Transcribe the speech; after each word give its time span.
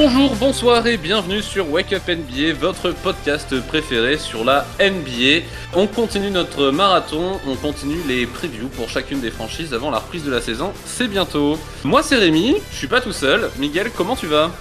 Bonjour, 0.00 0.36
bonsoir 0.36 0.86
et 0.86 0.96
bienvenue 0.96 1.42
sur 1.42 1.72
Wake 1.72 1.92
Up 1.92 2.02
NBA, 2.06 2.52
votre 2.56 2.92
podcast 2.92 3.60
préféré 3.62 4.16
sur 4.16 4.44
la 4.44 4.64
NBA. 4.78 5.44
On 5.74 5.88
continue 5.88 6.30
notre 6.30 6.70
marathon, 6.70 7.40
on 7.48 7.56
continue 7.56 7.98
les 8.06 8.24
previews 8.24 8.68
pour 8.68 8.88
chacune 8.88 9.20
des 9.20 9.32
franchises 9.32 9.74
avant 9.74 9.90
la 9.90 9.98
reprise 9.98 10.22
de 10.22 10.30
la 10.30 10.40
saison. 10.40 10.72
C'est 10.84 11.08
bientôt. 11.08 11.58
Moi 11.82 12.04
c'est 12.04 12.14
Rémi, 12.14 12.54
je 12.70 12.76
suis 12.76 12.86
pas 12.86 13.00
tout 13.00 13.12
seul. 13.12 13.50
Miguel, 13.58 13.90
comment 13.90 14.14
tu 14.14 14.28
vas? 14.28 14.52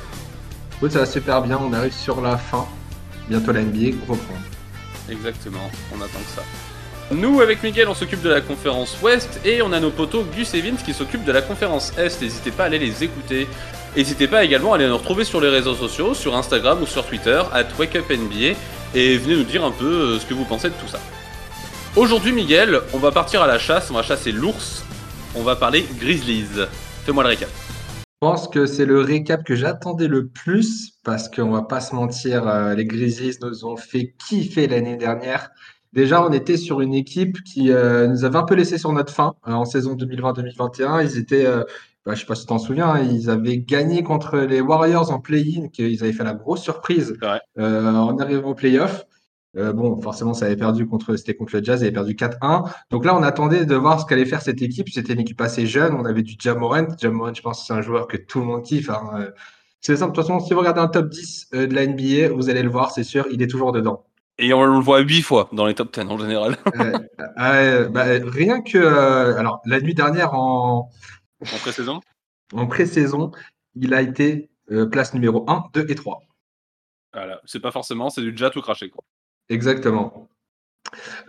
Oui, 0.82 0.90
ça 0.90 1.00
va 1.00 1.06
super 1.06 1.44
bien, 1.44 1.60
on 1.62 1.72
arrive 1.72 1.94
sur 1.94 2.20
la 2.20 2.36
fin. 2.38 2.66
Bientôt 3.30 3.52
la 3.52 3.62
NBA 3.62 3.96
reprend. 4.08 4.34
Exactement, 5.08 5.70
on 5.96 6.02
attend 6.02 6.18
que 6.18 6.36
ça. 6.36 6.44
Nous, 7.10 7.40
avec 7.40 7.64
Miguel, 7.64 7.88
on 7.88 7.94
s'occupe 7.94 8.22
de 8.22 8.28
la 8.28 8.42
conférence 8.42 8.98
Ouest 9.02 9.40
et 9.46 9.62
on 9.62 9.72
a 9.72 9.80
nos 9.80 9.92
potos 9.92 10.26
Gus 10.36 10.54
et 10.54 10.60
Vince 10.60 10.84
qui 10.84 10.94
s'occupent 10.94 11.24
de 11.24 11.32
la 11.32 11.42
conférence 11.42 11.94
Est. 11.98 12.22
N'hésitez 12.22 12.52
pas 12.52 12.64
à 12.64 12.66
aller 12.66 12.80
les 12.80 13.02
écouter. 13.02 13.48
N'hésitez 13.96 14.28
pas 14.28 14.44
également 14.44 14.74
à 14.74 14.76
aller 14.76 14.88
nous 14.88 14.98
retrouver 14.98 15.24
sur 15.24 15.42
les 15.42 15.50
réseaux 15.50 15.74
sociaux, 15.74 16.14
sur 16.14 16.36
Instagram 16.36 16.82
ou 16.82 16.86
sur 16.86 17.06
Twitter, 17.06 17.42
at 17.54 17.66
WakeUpNBA, 17.80 18.58
et 18.94 19.18
venez 19.18 19.36
nous 19.36 19.44
dire 19.44 19.64
un 19.64 19.72
peu 19.72 19.86
euh, 19.86 20.20
ce 20.20 20.26
que 20.26 20.34
vous 20.34 20.46
pensez 20.46 20.70
de 20.70 20.76
tout 20.76 20.88
ça. 20.88 21.00
Aujourd'hui, 21.96 22.32
Miguel, 22.32 22.82
on 22.94 23.00
va 23.00 23.12
partir 23.12 23.42
à 23.42 23.48
la 23.48 23.58
chasse, 23.58 23.90
on 23.90 23.96
va 23.96 24.04
chasser 24.04 24.32
l'ours, 24.32 24.84
on 25.36 25.42
va 25.42 25.56
parler 25.56 25.86
Grizzlies. 26.00 26.68
Fais-moi 27.06 27.24
le 27.24 27.30
récap. 27.30 27.50
Je 27.96 28.28
pense 28.28 28.48
que 28.48 28.66
c'est 28.66 28.86
le 28.86 29.02
récap 29.02 29.44
que 29.44 29.56
j'attendais 29.56 30.08
le 30.08 30.28
plus, 30.28 30.94
parce 31.04 31.28
qu'on 31.30 31.52
va 31.52 31.64
pas 31.64 31.82
se 31.82 31.96
mentir, 31.96 32.48
euh, 32.48 32.76
les 32.76 32.86
Grizzlies 32.86 33.38
nous 33.42 33.66
ont 33.66 33.78
fait 33.78 34.14
kiffer 34.28 34.68
l'année 34.68 34.98
dernière. 34.98 35.50
Déjà, 35.94 36.24
on 36.24 36.32
était 36.32 36.58
sur 36.58 36.82
une 36.82 36.94
équipe 36.94 37.42
qui 37.44 37.72
euh, 37.72 38.08
nous 38.08 38.26
avait 38.26 38.38
un 38.38 38.44
peu 38.44 38.54
laissé 38.54 38.78
sur 38.78 38.92
notre 38.92 39.14
fin 39.14 39.34
en 39.44 39.66
saison 39.66 39.96
2020-2021. 39.96 41.04
Ils 41.04 41.18
étaient 41.18 41.48
bah, 42.08 42.16
je 42.16 42.22
sais 42.22 42.26
pas 42.26 42.36
si 42.36 42.44
tu 42.44 42.48
t'en 42.48 42.58
souviens, 42.58 42.88
hein, 42.88 43.02
ils 43.02 43.30
avaient 43.30 43.58
gagné 43.58 44.02
contre 44.02 44.38
les 44.38 44.62
Warriors 44.62 45.12
en 45.12 45.20
play-in, 45.20 45.68
qu'ils 45.68 46.02
avaient 46.02 46.14
fait 46.14 46.24
la 46.24 46.36
grosse 46.36 46.62
surprise 46.62 47.18
euh, 47.60 47.92
en 47.92 48.18
arrivant 48.18 48.52
au 48.52 48.56
play-off. 48.56 49.04
Euh, 49.58 49.74
bon, 49.74 50.02
forcément, 50.02 50.34
ça 50.34 50.46
avait 50.46 50.56
perdu 50.56 50.88
contre, 50.88 51.18
c'était 51.18 51.34
contre 51.34 51.58
le 51.58 51.64
Jazz, 51.66 51.82
ils 51.82 51.84
avaient 51.84 51.92
perdu 51.92 52.14
4-1. 52.14 52.72
Donc 52.92 53.04
là, 53.04 53.14
on 53.14 53.24
attendait 53.24 53.66
de 53.66 53.76
voir 53.76 54.00
ce 54.00 54.06
qu'allait 54.06 54.24
faire 54.24 54.42
cette 54.42 54.62
équipe. 54.62 54.88
C'était 54.88 55.12
une 55.12 55.20
équipe 55.20 55.42
assez 55.42 55.66
jeune. 55.66 55.96
On 55.96 56.06
avait 56.06 56.22
du 56.22 56.36
Jamorant. 56.40 56.88
Jamorant, 56.98 57.34
je 57.34 57.42
pense 57.42 57.60
que 57.60 57.66
c'est 57.66 57.74
un 57.74 57.82
joueur 57.82 58.08
que 58.08 58.16
tout 58.16 58.40
le 58.40 58.46
monde 58.46 58.64
kiffe. 58.64 58.90
Hein. 58.90 59.10
Euh, 59.20 59.32
c'est 59.82 59.98
simple. 59.98 60.14
De 60.14 60.16
toute 60.16 60.28
façon, 60.28 60.40
si 60.40 60.54
vous 60.54 60.60
regardez 60.62 60.80
un 60.80 60.88
top 60.88 61.10
10 61.10 61.50
de 61.52 61.76
la 61.76 61.88
NBA, 61.88 62.34
vous 62.34 62.50
allez 62.50 62.64
le 62.64 62.70
voir, 62.70 62.92
c'est 62.92 63.04
sûr, 63.04 63.26
il 63.32 63.42
est 63.42 63.48
toujours 63.48 63.74
dedans. 63.74 64.06
Et 64.38 64.54
on 64.54 64.64
le 64.64 64.80
voit 64.80 65.00
huit 65.00 65.24
fois 65.24 65.50
dans 65.52 65.66
les 65.66 65.74
top 65.74 65.94
10 65.94 66.10
en 66.10 66.18
général. 66.18 66.56
bah, 67.36 68.06
rien 68.24 68.62
que, 68.62 68.78
alors, 69.38 69.60
la 69.66 69.82
nuit 69.82 69.94
dernière 69.94 70.36
en, 70.36 70.90
en 71.42 71.58
pré-saison? 71.58 72.00
En 72.54 72.68
pré-saison, 72.68 73.32
il 73.76 73.94
a 73.94 74.02
été 74.02 74.50
euh, 74.72 74.86
place 74.86 75.14
numéro 75.14 75.50
1, 75.50 75.66
2 75.74 75.86
et 75.90 75.96
3. 75.96 76.22
Voilà, 77.14 77.42
c'est 77.46 77.60
pas 77.60 77.72
forcément, 77.72 78.10
c'est 78.10 78.22
du 78.22 78.32
déjà 78.32 78.50
tout 78.50 78.62
craché. 78.62 78.90
Quoi. 78.90 79.04
Exactement. 79.50 80.30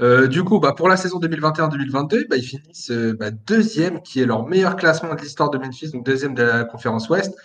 Euh, 0.00 0.26
du 0.26 0.44
coup, 0.44 0.60
bah, 0.60 0.72
pour 0.72 0.88
la 0.88 0.96
saison 0.96 1.18
2021-2022, 1.20 2.28
bah, 2.28 2.36
ils 2.36 2.42
finissent 2.42 2.90
euh, 2.90 3.14
bah, 3.14 3.30
deuxième, 3.30 4.02
qui 4.02 4.20
est 4.20 4.26
leur 4.26 4.46
meilleur 4.46 4.76
classement 4.76 5.14
de 5.14 5.20
l'histoire 5.20 5.50
de 5.50 5.58
Memphis, 5.58 5.90
donc 5.90 6.04
deuxième 6.04 6.34
de 6.34 6.42
la 6.42 6.64
conférence 6.64 7.08
Ouest, 7.08 7.36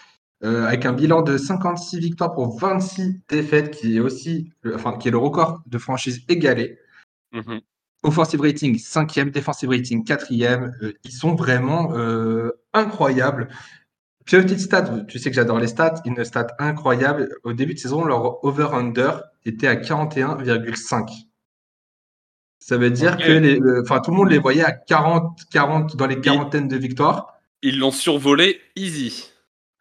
avec 0.41 0.85
un 0.85 0.91
bilan 0.91 1.21
de 1.21 1.37
56 1.37 1.99
victoires 1.99 2.33
pour 2.33 2.59
26 2.59 3.21
défaites, 3.29 3.71
qui 3.71 3.95
est 3.95 4.01
aussi, 4.01 4.51
enfin, 4.75 4.97
qui 4.97 5.07
est 5.07 5.11
le 5.11 5.17
record 5.17 5.61
de 5.67 5.77
franchise 5.77 6.25
égalé. 6.27 6.77
Mm-hmm. 7.31 7.61
Offensive 8.03 8.41
rating 8.41 8.77
5e, 8.77 9.31
defensive 9.31 9.69
rating 9.69 10.03
4e. 10.03 10.73
Euh, 10.81 10.93
ils 11.03 11.11
sont 11.11 11.35
vraiment 11.35 11.95
euh, 11.95 12.51
incroyables. 12.73 13.47
Petite 14.25 14.59
stat, 14.59 15.05
tu 15.07 15.19
sais 15.19 15.29
que 15.29 15.35
j'adore 15.35 15.59
les 15.59 15.67
stats, 15.67 15.95
une 16.05 16.23
stat 16.23 16.47
incroyable. 16.59 17.35
Au 17.43 17.53
début 17.53 17.73
de 17.73 17.79
saison, 17.79 18.05
leur 18.05 18.43
over-under 18.45 19.23
était 19.45 19.67
à 19.67 19.75
41,5. 19.75 21.09
Ça 22.59 22.77
veut 22.77 22.91
dire 22.91 23.17
que 23.17 23.31
les, 23.31 23.59
enfin, 23.81 23.99
tout 23.99 24.11
le 24.11 24.17
monde 24.17 24.31
les 24.31 24.37
voyait 24.37 24.63
à 24.63 24.71
40, 24.71 25.37
40 25.51 25.97
dans 25.97 26.07
les 26.07 26.21
quarantaines 26.21 26.69
de 26.69 26.77
victoires. 26.77 27.33
Ils 27.61 27.77
l'ont 27.77 27.91
survolé 27.91 28.61
easy. 28.77 29.29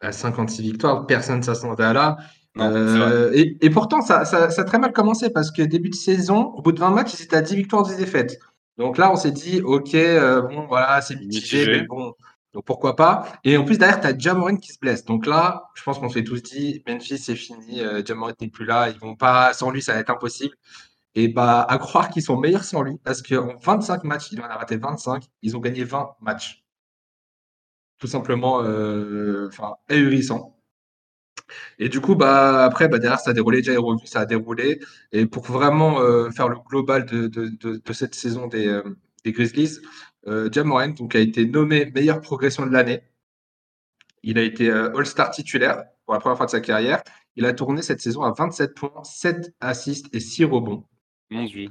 À 0.01 0.11
56 0.11 0.61
victoires, 0.61 1.07
personne 1.07 1.37
ne 1.37 1.43
s'attendait 1.43 1.83
à 1.83 1.93
là. 1.93 2.17
Euh, 2.59 3.31
et, 3.33 3.69
pourtant, 3.69 4.01
ça, 4.01 4.25
ça, 4.25 4.45
a 4.45 4.63
très 4.63 4.77
mal 4.77 4.93
commencé 4.93 5.29
parce 5.29 5.51
que 5.51 5.61
début 5.61 5.89
de 5.89 5.95
saison, 5.95 6.53
au 6.53 6.61
bout 6.61 6.71
de 6.71 6.79
20 6.79 6.91
matchs, 6.91 7.13
ils 7.19 7.23
étaient 7.23 7.35
à 7.35 7.41
10 7.41 7.55
victoires, 7.55 7.83
10 7.83 7.97
défaites. 7.97 8.39
Donc 8.77 8.97
là, 8.97 9.11
on 9.11 9.15
s'est 9.15 9.31
dit, 9.31 9.61
OK, 9.61 9.93
euh, 9.95 10.41
bon, 10.41 10.67
voilà, 10.67 11.01
c'est 11.01 11.15
mitigé, 11.15 11.65
mais 11.67 11.81
bon, 11.83 12.13
donc 12.53 12.65
pourquoi 12.65 12.95
pas. 12.95 13.27
Et 13.43 13.57
en 13.57 13.65
plus, 13.65 13.77
derrière, 13.77 13.99
tu 13.99 14.07
as 14.07 14.17
Jamorin 14.17 14.57
qui 14.57 14.71
se 14.71 14.79
blesse. 14.79 15.03
Donc 15.05 15.25
là, 15.25 15.69
je 15.75 15.83
pense 15.83 15.99
qu'on 15.99 16.09
s'est 16.09 16.23
tous 16.23 16.41
dit, 16.43 16.83
Memphis, 16.87 17.17
c'est 17.17 17.35
fini, 17.35 17.81
euh, 17.81 18.03
Jamorin 18.05 18.33
n'est 18.39 18.49
plus 18.49 18.65
là, 18.65 18.89
ils 18.89 18.99
vont 18.99 19.15
pas, 19.15 19.53
sans 19.53 19.71
lui, 19.71 19.81
ça 19.81 19.93
va 19.93 19.99
être 19.99 20.11
impossible. 20.11 20.55
Et 21.15 21.27
bah, 21.27 21.61
à 21.69 21.77
croire 21.77 22.09
qu'ils 22.09 22.23
sont 22.23 22.37
meilleurs 22.37 22.63
sans 22.63 22.81
lui, 22.81 22.97
parce 23.03 23.21
qu'en 23.21 23.55
25 23.61 24.03
matchs, 24.03 24.31
il 24.31 24.41
en 24.41 24.45
a 24.45 24.55
raté 24.55 24.77
25, 24.77 25.23
ils 25.43 25.55
ont 25.55 25.59
gagné 25.59 25.83
20 25.83 26.15
matchs. 26.21 26.63
Tout 27.99 28.07
simplement, 28.07 28.57
enfin, 29.47 29.75
ahurissant. 29.89 30.52
Et 31.79 31.89
du 31.89 32.01
coup, 32.01 32.15
bah, 32.15 32.63
après, 32.65 32.87
bah, 32.87 32.99
derrière, 32.99 33.19
ça 33.19 33.31
a 33.31 33.33
déroulé, 33.33 33.61
déjà 33.61 33.79
revu, 33.79 34.05
ça 34.05 34.21
a 34.21 34.25
déroulé. 34.25 34.79
Et 35.11 35.25
pour 35.25 35.45
vraiment 35.45 36.01
euh, 36.01 36.29
faire 36.31 36.49
le 36.49 36.57
global 36.69 37.05
de, 37.05 37.27
de, 37.27 37.49
de, 37.57 37.93
cette 37.93 38.15
saison 38.15 38.47
des, 38.47 38.67
euh, 38.67 38.83
des 39.23 39.31
Grizzlies, 39.31 39.79
euh, 40.27 40.49
Jamorant 40.51 40.89
donc, 40.89 41.15
a 41.15 41.19
été 41.19 41.45
nommé 41.45 41.91
meilleure 41.93 42.21
progression 42.21 42.65
de 42.65 42.71
l'année. 42.71 43.01
Il 44.23 44.37
a 44.37 44.43
été 44.43 44.69
euh, 44.69 44.95
All-Star 44.95 45.31
titulaire 45.31 45.83
pour 46.05 46.13
la 46.13 46.19
première 46.19 46.37
fois 46.37 46.45
de 46.45 46.51
sa 46.51 46.61
carrière. 46.61 47.01
Il 47.35 47.45
a 47.45 47.53
tourné 47.53 47.81
cette 47.81 48.01
saison 48.01 48.21
à 48.21 48.31
27 48.31 48.75
points, 48.75 49.03
7 49.03 49.53
assists 49.59 50.13
et 50.13 50.19
6 50.19 50.45
rebonds. 50.45 50.85
Mon 51.29 51.45
Dieu. 51.45 51.69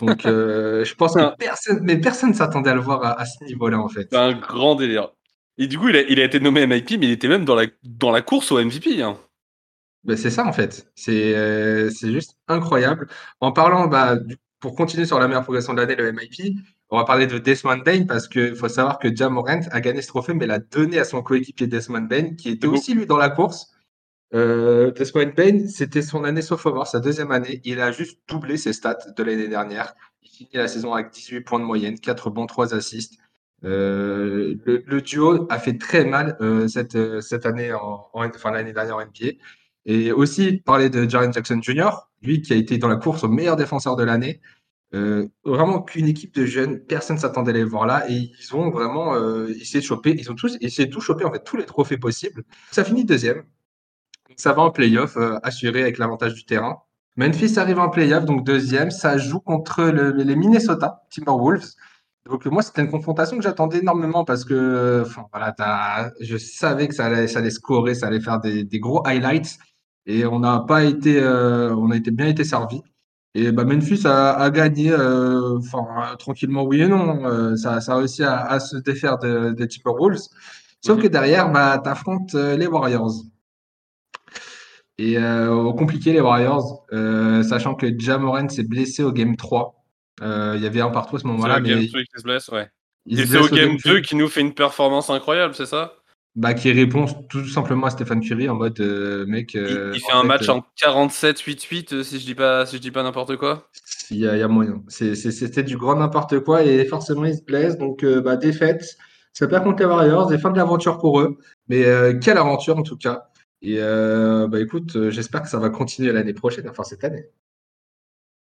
Donc, 0.00 0.22
je 0.22 0.94
pense 0.94 1.14
que 1.16 1.36
personne, 1.36 1.80
mais 1.82 1.98
personne 1.98 2.30
ne 2.30 2.34
s'attendait 2.34 2.70
à 2.70 2.74
le 2.74 2.80
voir 2.80 3.02
à, 3.02 3.20
à 3.20 3.24
ce 3.26 3.44
niveau-là, 3.44 3.80
en 3.80 3.88
fait. 3.88 4.08
C'est 4.10 4.18
un 4.18 4.32
grand 4.32 4.76
délire. 4.76 5.12
Et 5.58 5.66
du 5.66 5.78
coup, 5.78 5.88
il 5.88 5.96
a, 5.96 6.02
il 6.02 6.20
a, 6.20 6.24
été 6.24 6.40
nommé 6.40 6.66
MIP, 6.66 6.92
mais 6.92 7.06
il 7.06 7.10
était 7.12 7.28
même 7.28 7.44
dans 7.44 7.54
la, 7.54 7.66
dans 7.82 8.10
la 8.10 8.22
course 8.22 8.52
au 8.52 8.62
MVP. 8.62 9.02
Hein. 9.02 9.18
Ben 10.04 10.16
c'est 10.16 10.30
ça, 10.30 10.46
en 10.46 10.52
fait. 10.52 10.90
C'est 10.94 11.34
euh, 11.34 11.90
juste 11.90 12.36
incroyable. 12.48 13.08
En 13.40 13.52
parlant, 13.52 13.86
bah, 13.86 14.18
pour 14.60 14.74
continuer 14.74 15.06
sur 15.06 15.18
la 15.18 15.28
meilleure 15.28 15.44
progression 15.44 15.74
de 15.74 15.80
l'année, 15.80 15.96
le 15.96 16.12
MIP, 16.12 16.56
on 16.90 16.96
va 16.96 17.04
parler 17.04 17.26
de 17.26 17.38
Desmond 17.38 17.78
Bain 17.78 18.04
parce 18.06 18.28
qu'il 18.28 18.54
faut 18.54 18.68
savoir 18.68 18.98
que 18.98 19.14
Jamorant 19.14 19.60
a 19.70 19.80
gagné 19.80 20.02
ce 20.02 20.08
trophée, 20.08 20.34
mais 20.34 20.46
l'a 20.46 20.58
donné 20.58 20.98
à 20.98 21.04
son 21.04 21.22
coéquipier 21.22 21.66
Desmond 21.66 22.02
Bain, 22.02 22.34
qui 22.34 22.50
était 22.50 22.66
aussi 22.66 22.94
lui 22.94 23.06
dans 23.06 23.16
la 23.16 23.30
course. 23.30 23.72
Euh, 24.34 24.90
Desmond 24.92 25.32
Bain, 25.36 25.68
c'était 25.68 26.02
son 26.02 26.24
année 26.24 26.42
sophomore, 26.42 26.86
sa 26.86 27.00
deuxième 27.00 27.30
année. 27.30 27.60
Il 27.64 27.80
a 27.80 27.92
juste 27.92 28.18
doublé 28.28 28.56
ses 28.56 28.72
stats 28.72 28.98
de 29.16 29.22
l'année 29.22 29.48
dernière. 29.48 29.94
Il 30.22 30.30
finit 30.30 30.50
la 30.54 30.68
saison 30.68 30.92
avec 30.94 31.10
18 31.12 31.40
points 31.42 31.60
de 31.60 31.64
moyenne, 31.64 31.98
4 31.98 32.30
bons, 32.30 32.46
3 32.46 32.74
assists. 32.74 33.18
Euh, 33.64 34.56
le, 34.64 35.00
duo 35.00 35.46
a 35.50 35.58
fait 35.58 35.78
très 35.78 36.04
mal 36.04 36.36
euh, 36.40 36.66
cette, 36.66 36.96
euh, 36.96 37.20
cette 37.20 37.46
année, 37.46 37.72
en, 37.72 38.08
enfin 38.12 38.50
l'année 38.50 38.72
dernière 38.72 38.96
en 38.96 39.02
NBA. 39.02 39.36
Et 39.84 40.12
aussi 40.12 40.58
parler 40.58 40.90
de 40.90 41.08
Jaren 41.08 41.32
Jackson 41.32 41.60
Jr., 41.62 41.90
lui 42.22 42.42
qui 42.42 42.52
a 42.52 42.56
été 42.56 42.78
dans 42.78 42.88
la 42.88 42.96
course 42.96 43.24
au 43.24 43.28
meilleur 43.28 43.56
défenseur 43.56 43.96
de 43.96 44.04
l'année. 44.04 44.40
vraiment 45.44 45.82
qu'une 45.82 46.06
équipe 46.06 46.34
de 46.34 46.44
jeunes, 46.44 46.80
personne 46.80 47.16
ne 47.16 47.20
s'attendait 47.20 47.50
à 47.50 47.54
les 47.54 47.64
voir 47.64 47.86
là 47.86 48.04
et 48.10 48.14
ils 48.14 48.54
ont 48.54 48.70
vraiment 48.70 49.16
essayé 49.48 49.80
de 49.80 49.84
choper, 49.84 50.14
ils 50.18 50.30
ont 50.30 50.34
tous 50.34 50.56
essayé 50.60 50.86
de 50.86 50.92
tout 50.92 51.00
choper 51.00 51.24
en 51.24 51.32
fait 51.32 51.42
tous 51.42 51.56
les 51.56 51.64
trophées 51.64 51.96
possibles. 51.96 52.44
Ça 52.70 52.84
finit 52.84 53.04
deuxième, 53.04 53.42
ça 54.36 54.52
va 54.52 54.62
en 54.62 54.70
playoff 54.70 55.16
assuré 55.42 55.82
avec 55.82 55.98
l'avantage 55.98 56.34
du 56.34 56.44
terrain. 56.44 56.78
Memphis 57.16 57.58
arrive 57.58 57.78
en 57.80 57.88
playoff 57.88 58.24
donc 58.24 58.44
deuxième, 58.44 58.90
ça 58.90 59.16
joue 59.16 59.40
contre 59.40 59.82
les 59.84 60.36
Minnesota 60.36 61.02
Timberwolves. 61.10 61.74
Donc 62.26 62.46
moi, 62.46 62.62
c'était 62.62 62.82
une 62.82 62.90
confrontation 62.90 63.36
que 63.36 63.42
j'attendais 63.42 63.78
énormément 63.78 64.24
parce 64.24 64.44
que 64.44 65.02
enfin, 65.04 65.26
voilà, 65.32 66.12
je 66.20 66.36
savais 66.36 66.86
que 66.86 66.94
ça 66.94 67.06
allait, 67.06 67.26
ça 67.26 67.40
allait 67.40 67.50
scorer, 67.50 67.94
ça 67.94 68.06
allait 68.06 68.20
faire 68.20 68.40
des, 68.40 68.62
des 68.64 68.78
gros 68.78 69.04
highlights 69.06 69.58
et 70.06 70.24
on 70.26 70.40
n'a 70.40 70.60
pas 70.60 70.84
été, 70.84 71.18
euh, 71.20 71.74
on 71.76 71.90
a 71.90 71.96
été 71.96 72.10
bien 72.10 72.26
été 72.28 72.44
servi. 72.44 72.82
Et 73.34 73.50
bah, 73.50 73.64
Memphis 73.64 74.06
a, 74.06 74.32
a 74.34 74.50
gagné, 74.50 74.92
euh, 74.92 75.58
tranquillement 76.18 76.64
oui 76.64 76.82
et 76.82 76.88
non. 76.88 77.24
Euh, 77.24 77.56
ça, 77.56 77.80
ça 77.80 77.94
a 77.94 77.96
réussi 77.96 78.22
à, 78.24 78.40
à 78.44 78.60
se 78.60 78.76
défaire 78.76 79.18
des 79.18 79.54
de 79.54 79.64
Timberwolves. 79.64 80.28
Sauf 80.84 81.00
que 81.00 81.06
derrière, 81.08 81.50
bah, 81.50 81.80
tu 81.82 81.88
affrontes 81.88 82.34
les 82.34 82.66
Warriors. 82.66 83.12
Et 84.98 85.16
compliqué 85.76 86.12
les 86.12 86.20
Warriors, 86.20 86.84
sachant 87.44 87.74
que 87.74 87.86
Jamoran 87.98 88.48
s'est 88.48 88.62
blessé 88.64 89.02
au 89.02 89.12
game 89.12 89.36
3. 89.36 89.81
Euh, 90.20 90.54
il 90.56 90.62
y 90.62 90.66
avait 90.66 90.80
un 90.80 90.90
partout 90.90 91.16
à 91.16 91.18
ce 91.18 91.26
moment-là. 91.26 91.60
C'est 91.64 91.78
qui 91.78 92.06
se 92.16 92.22
blesse, 92.22 92.48
ouais. 92.48 92.68
Et 93.08 93.26
c'est 93.26 93.38
au 93.38 93.48
game 93.48 93.76
2 93.84 94.00
qui 94.00 94.14
nous 94.14 94.28
fait 94.28 94.40
une 94.40 94.54
performance 94.54 95.10
incroyable, 95.10 95.54
c'est 95.54 95.66
ça? 95.66 95.94
Bah, 96.34 96.54
qui 96.54 96.72
répond 96.72 97.04
tout 97.28 97.46
simplement 97.46 97.86
à 97.86 97.90
Stéphane 97.90 98.20
Curie 98.20 98.48
en 98.48 98.54
mode 98.54 98.80
euh, 98.80 99.26
mec. 99.26 99.54
Euh, 99.54 99.92
il, 99.94 100.00
fait 100.00 100.12
un 100.12 100.22
match 100.22 100.48
en 100.48 100.64
47-8-8 100.80 102.02
si 102.02 102.20
je 102.20 102.24
dis 102.24 102.34
pas 102.34 102.64
si 102.64 102.76
je 102.76 102.80
dis 102.80 102.90
pas 102.90 103.02
n'importe 103.02 103.36
quoi. 103.36 103.68
Il 104.10 104.18
y, 104.18 104.26
a, 104.26 104.48
moyen. 104.48 104.82
C'était 104.88 105.62
du 105.62 105.76
grand 105.76 105.96
n'importe 105.96 106.40
quoi 106.40 106.62
et 106.62 106.86
forcément 106.86 107.26
il 107.26 107.34
se 107.34 107.42
blesse 107.42 107.76
donc 107.76 108.04
bah, 108.04 108.36
défaite. 108.36 108.82
Ça 109.34 109.46
perd 109.46 109.64
contre 109.64 109.80
les 109.80 109.86
Warriors 109.86 110.32
et 110.32 110.38
fin 110.38 110.50
de 110.50 110.56
l'aventure 110.56 110.98
pour 110.98 111.20
eux. 111.20 111.36
Mais 111.68 111.84
quelle 112.22 112.38
aventure 112.38 112.78
en 112.78 112.82
tout 112.82 112.96
cas. 112.96 113.28
Et 113.62 113.76
euh, 113.78 114.48
bah 114.48 114.60
écoute, 114.60 114.96
euh, 114.96 115.10
j'espère 115.10 115.42
que 115.42 115.48
ça 115.48 115.60
va 115.60 115.70
continuer 115.70 116.12
l'année 116.12 116.34
prochaine, 116.34 116.68
enfin 116.68 116.82
cette 116.82 117.04
année. 117.04 117.28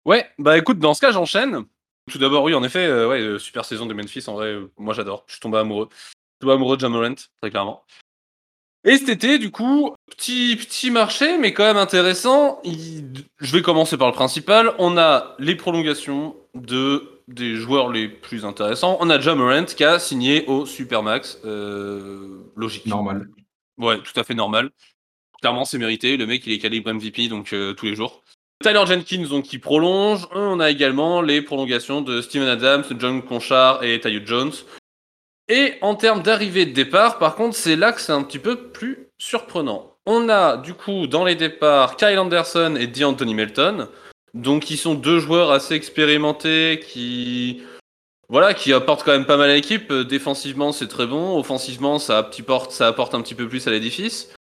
Ouais, 0.09 0.27
bah 0.39 0.57
écoute, 0.57 0.79
dans 0.79 0.95
ce 0.95 1.03
cas, 1.03 1.13
j'enchaîne. 1.13 1.67
Tout 2.11 2.17
d'abord, 2.17 2.43
oui, 2.43 2.55
en 2.55 2.65
effet, 2.65 2.87
euh, 2.87 3.07
ouais, 3.07 3.21
euh, 3.21 3.39
super 3.39 3.67
saison 3.67 3.85
de 3.85 3.93
Memphis, 3.93 4.25
en 4.27 4.33
vrai, 4.33 4.47
euh, 4.55 4.73
moi 4.79 4.95
j'adore. 4.95 5.25
Je 5.27 5.33
suis 5.35 5.41
tombé 5.41 5.59
amoureux. 5.59 5.91
Je 5.93 5.97
suis 5.99 6.41
tombé 6.41 6.55
amoureux 6.55 6.77
de 6.77 6.81
Jamorant, 6.81 7.15
très 7.43 7.51
clairement. 7.51 7.85
Et 8.85 8.97
cet 8.97 9.11
été, 9.11 9.39
du 9.39 9.51
coup, 9.51 9.95
petit, 10.11 10.57
petit 10.57 10.91
marché, 10.91 11.37
mais 11.37 11.53
quand 11.53 11.65
même 11.65 11.77
intéressant. 11.77 12.59
Il- 12.65 13.27
Je 13.39 13.53
vais 13.53 13.61
commencer 13.61 13.99
par 13.99 14.07
le 14.09 14.15
principal. 14.15 14.75
On 14.79 14.97
a 14.97 15.35
les 15.39 15.57
prolongations 15.57 16.35
de 16.55 17.21
des 17.29 17.57
joueurs 17.57 17.91
les 17.93 18.09
plus 18.09 18.47
intéressants. 18.47 18.97
On 19.01 19.11
a 19.11 19.21
Jamorant 19.21 19.67
qui 19.67 19.85
a 19.85 19.99
signé 19.99 20.47
au 20.47 20.65
Supermax. 20.65 21.39
Euh, 21.45 22.47
logique. 22.57 22.87
Normal. 22.87 23.29
Ouais, 23.77 24.01
tout 24.01 24.19
à 24.19 24.25
fait 24.25 24.33
normal. 24.35 24.71
Clairement, 25.43 25.67
c'est 25.67 25.77
mérité. 25.77 26.17
Le 26.17 26.25
mec, 26.27 26.47
il 26.47 26.55
est 26.55 26.59
calibre 26.59 26.89
MVP, 26.95 27.29
donc 27.29 27.55
tous 27.77 27.85
les 27.85 27.95
jours. 27.95 28.23
Tyler 28.63 28.85
Jenkins, 28.87 29.29
donc, 29.29 29.45
qui 29.45 29.59
prolonge. 29.59 30.27
On 30.35 30.59
a 30.59 30.71
également 30.71 31.23
les 31.23 31.43
prolongations 31.43 32.01
de 32.01 32.21
Steven 32.21 32.49
Adams, 32.49 32.85
John 32.99 33.23
Conchard 33.23 33.85
et 33.85 34.01
Tyus 34.01 34.27
Jones. 34.27 34.53
Et 35.49 35.75
en 35.81 35.95
termes 35.95 36.23
d'arrivée 36.23 36.67
de 36.67 36.73
départ, 36.73 37.19
par 37.19 37.37
contre, 37.37 37.57
c'est 37.57 37.77
là 37.77 37.93
que 37.93 38.01
c'est 38.01 38.13
un 38.13 38.23
petit 38.23 38.39
peu 38.39 38.71
plus 38.71 39.11
surprenant. 39.17 39.95
On 40.07 40.29
a, 40.29 40.57
du 40.57 40.75
coup, 40.75 41.07
dans 41.07 41.25
les 41.25 41.37
départs, 41.37 41.97
Kyle 41.97 42.19
Anderson 42.19 42.77
et 42.79 42.87
DeAnthony 42.87 43.35
Melton. 43.35 43.89
Donc, 44.35 44.65
qui 44.65 44.77
sont 44.77 44.95
deux 44.95 45.21
joueurs 45.21 45.51
assez 45.53 45.75
expérimentés 45.75 46.81
qui 46.87 47.63
voilà, 48.31 48.53
qui 48.53 48.75
apporte 48.75 49.05
quand 49.05 49.13
même 49.13 49.25
pas 49.25 49.39
mal 49.39 49.49
à 49.49 49.55
l'équipe. 49.55 49.91
Euh, 49.91 50.05
Défensivement, 50.05 50.73
c'est 50.73 50.89
très 50.89 51.07
bon. 51.07 51.39
Offensivement, 51.39 51.99
ça 51.99 52.19
apporte 52.19 53.15
un 53.15 53.23
petit 53.23 53.35
peu 53.35 53.49
plus 53.49 53.67
à 53.67 53.71
l'édifice. 53.71 54.35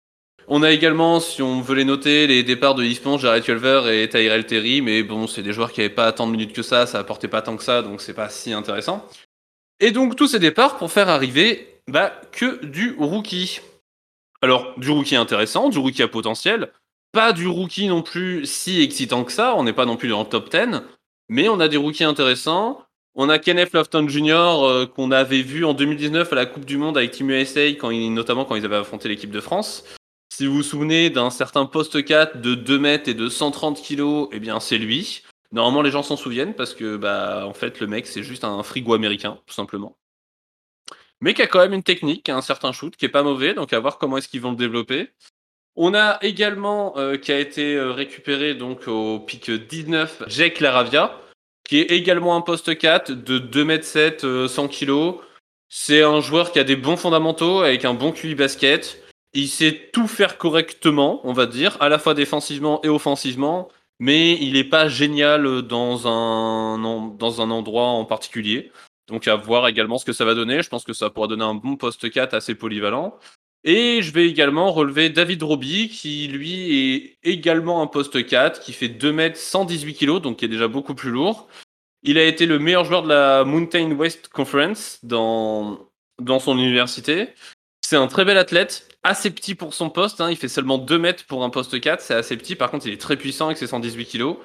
On 0.50 0.64
a 0.64 0.72
également, 0.72 1.20
si 1.20 1.42
on 1.42 1.60
veut 1.60 1.76
les 1.76 1.84
noter, 1.84 2.26
les 2.26 2.42
départs 2.42 2.74
de 2.74 2.84
Ispon, 2.84 3.18
Jared 3.18 3.44
Culver 3.44 3.82
et 3.92 4.08
Tyrell 4.08 4.46
Terry. 4.46 4.82
Mais 4.82 5.04
bon, 5.04 5.28
c'est 5.28 5.44
des 5.44 5.52
joueurs 5.52 5.74
qui 5.74 5.82
n'avaient 5.82 5.94
pas 5.94 6.14
tant 6.14 6.26
de 6.26 6.32
minutes 6.32 6.54
que 6.54 6.62
ça, 6.62 6.86
ça 6.86 7.00
apportait 7.00 7.28
pas 7.28 7.42
tant 7.42 7.58
que 7.58 7.64
ça, 7.64 7.82
donc 7.82 8.02
c'est 8.02 8.14
pas 8.14 8.30
si 8.30 8.54
intéressant. 8.54 9.06
Et 9.82 9.92
donc, 9.92 10.16
tous 10.16 10.28
ces 10.28 10.40
départs 10.40 10.78
pour 10.78 10.90
faire 10.90 11.10
arriver 11.10 11.82
bah, 11.90 12.14
que 12.32 12.66
du 12.66 12.96
rookie. 12.98 13.60
Alors, 14.42 14.74
du 14.78 14.90
rookie 14.90 15.18
intéressant, 15.18 15.68
du 15.68 15.80
rookie 15.80 16.02
à 16.02 16.08
potentiel. 16.08 16.72
Pas 17.12 17.34
du 17.34 17.48
rookie 17.48 17.88
non 17.88 18.02
plus 18.02 18.46
si 18.46 18.82
excitant 18.82 19.26
que 19.26 19.34
ça, 19.34 19.54
on 19.56 19.64
n'est 19.64 19.74
pas 19.74 19.86
non 19.86 19.98
plus 19.98 20.08
dans 20.08 20.22
le 20.22 20.30
top 20.30 20.50
10. 20.50 20.82
Mais 21.28 21.50
on 21.50 21.60
a 21.60 21.68
des 21.68 21.78
rookies 21.78 22.06
intéressants. 22.06 22.82
On 23.16 23.28
a 23.28 23.38
Kenneth 23.38 23.74
Lofton 23.74 24.08
Jr. 24.08 24.32
euh, 24.32 24.86
qu'on 24.86 25.12
avait 25.12 25.42
vu 25.42 25.66
en 25.66 25.74
2019 25.74 26.32
à 26.32 26.36
la 26.36 26.46
Coupe 26.46 26.66
du 26.66 26.78
Monde 26.78 26.98
avec 26.98 27.12
Team 27.12 27.32
USA, 27.32 27.62
notamment 27.82 28.46
quand 28.46 28.56
ils 28.56 28.64
avaient 28.64 28.76
affronté 28.78 29.10
l'équipe 29.10 29.32
de 29.32 29.42
France. 29.42 29.84
Si 30.38 30.46
vous 30.46 30.58
vous 30.58 30.62
souvenez 30.62 31.10
d'un 31.10 31.32
certain 31.32 31.66
poste 31.66 32.06
4 32.06 32.42
de 32.42 32.54
2 32.54 32.78
mètres 32.78 33.10
et 33.10 33.16
de 33.16 33.28
130 33.28 33.82
kilos, 33.82 34.30
eh 34.32 34.40
bien 34.40 34.60
c'est 34.60 34.78
lui. 34.78 35.24
Normalement 35.52 35.82
les 35.82 35.90
gens 35.90 36.04
s'en 36.04 36.16
souviennent 36.16 36.54
parce 36.54 36.76
que 36.76 36.96
bah 36.96 37.48
en 37.48 37.56
fait 37.56 37.80
le 37.80 37.88
mec 37.88 38.06
c'est 38.06 38.22
juste 38.22 38.44
un 38.44 38.62
frigo 38.62 38.94
américain 38.94 39.40
tout 39.48 39.56
simplement. 39.56 39.98
Mais 41.22 41.34
qui 41.34 41.42
a 41.42 41.48
quand 41.48 41.58
même 41.58 41.74
une 41.74 41.82
technique, 41.82 42.30
un 42.30 42.44
certain 42.44 42.72
shoot, 42.72 42.96
qui 42.96 43.06
est 43.06 43.10
pas 43.10 43.24
mauvais, 43.24 43.56
donc 43.56 43.74
à 43.74 43.80
voir 43.80 43.98
comment 43.98 44.18
est-ce 44.18 44.28
qu'ils 44.28 44.42
vont 44.42 44.52
le 44.52 44.58
développer. 44.58 45.10
On 45.76 45.96
a 45.96 46.20
également 46.22 46.96
euh, 47.00 47.18
qui 47.18 47.32
a 47.32 47.40
été 47.40 47.76
euh, 47.76 47.92
récupéré 47.92 48.54
donc 48.54 48.88
au 48.88 49.20
pic 49.20 49.50
19 49.50 50.26
Jake 50.28 50.60
Laravia, 50.60 51.20
qui 51.68 51.80
est 51.80 51.90
également 51.90 52.36
un 52.36 52.42
poste 52.42 52.78
4 52.78 53.12
de 53.12 53.40
2m7, 53.40 54.24
euh, 54.24 54.48
100 54.48 54.68
kg. 54.68 55.16
C'est 55.68 56.04
un 56.04 56.22
joueur 56.22 56.52
qui 56.52 56.60
a 56.60 56.64
des 56.64 56.76
bons 56.76 56.96
fondamentaux 56.96 57.62
avec 57.62 57.86
un 57.86 57.96
bon 57.96 58.12
QI 58.12 58.36
basket. 58.36 59.07
Il 59.38 59.50
sait 59.50 59.92
tout 59.94 60.08
faire 60.08 60.40
correctement, 60.40 61.22
on 61.24 61.32
va 61.32 61.46
dire, 61.46 61.78
à 61.80 61.90
la 61.90 62.00
fois 62.00 62.16
défensivement 62.16 62.82
et 62.84 62.90
offensivement, 62.90 63.70
mais 64.00 64.34
il 64.34 64.54
n'est 64.54 64.64
pas 64.64 64.90
génial 64.90 65.62
dans 65.62 66.08
un, 66.08 66.84
endroit 66.84 67.86
en 67.86 68.04
particulier. 68.04 68.72
Donc 69.08 69.28
à 69.28 69.36
voir 69.36 69.68
également 69.68 70.00
ce 70.00 70.06
que 70.06 70.12
ça 70.12 70.26
va 70.26 70.34
donner. 70.34 70.64
Je 70.64 70.70
pense 70.70 70.84
que 70.84 70.92
ça 70.92 71.12
pourra 71.12 71.28
donner 71.28 71.44
un 71.44 71.54
bon 71.54 71.76
poste 71.76 72.10
4 72.10 72.34
assez 72.34 72.56
polyvalent. 72.56 73.16
Et 73.64 74.02
je 74.02 74.12
vais 74.12 74.28
également 74.28 74.72
relever 74.72 75.10
David 75.10 75.44
Roby, 75.44 75.90
qui 75.90 76.28
lui 76.30 76.96
est 76.96 77.18
également 77.22 77.84
un 77.84 77.88
poste 77.88 78.26
4, 78.26 78.60
qui 78.60 78.74
fait 78.74 78.90
2 78.90 79.14
mètres 79.14 79.38
118 79.38 79.94
kg, 79.94 80.20
donc 80.20 80.38
qui 80.38 80.46
est 80.46 80.48
déjà 80.48 80.68
beaucoup 80.68 80.96
plus 80.96 81.12
lourd. 81.12 81.48
Il 82.02 82.18
a 82.18 82.26
été 82.26 82.48
le 82.48 82.58
meilleur 82.58 82.86
joueur 82.86 83.04
de 83.04 83.10
la 83.10 83.44
Mountain 83.44 83.92
West 83.92 84.30
Conference 84.30 84.98
dans 85.04 85.78
son 86.40 86.58
université. 86.58 87.36
C'est 87.90 87.96
un 87.96 88.08
très 88.08 88.26
bel 88.26 88.38
athlète, 88.38 88.90
assez 89.04 89.32
petit 89.32 89.56
pour 89.56 89.74
son 89.74 89.90
poste, 89.90 90.20
hein, 90.20 90.30
il 90.30 90.36
fait 90.36 90.50
seulement 90.50 90.78
2 90.78 91.00
mètres 91.00 91.24
pour 91.26 91.46
un 91.46 91.50
poste 91.50 91.80
4, 91.80 92.02
c'est 92.02 92.16
assez 92.16 92.36
petit, 92.36 92.58
par 92.58 92.70
contre 92.70 92.86
il 92.86 92.92
est 92.92 93.00
très 93.00 93.16
puissant 93.16 93.46
avec 93.46 93.58
ses 93.58 93.68
118 93.68 94.08
kg, 94.08 94.36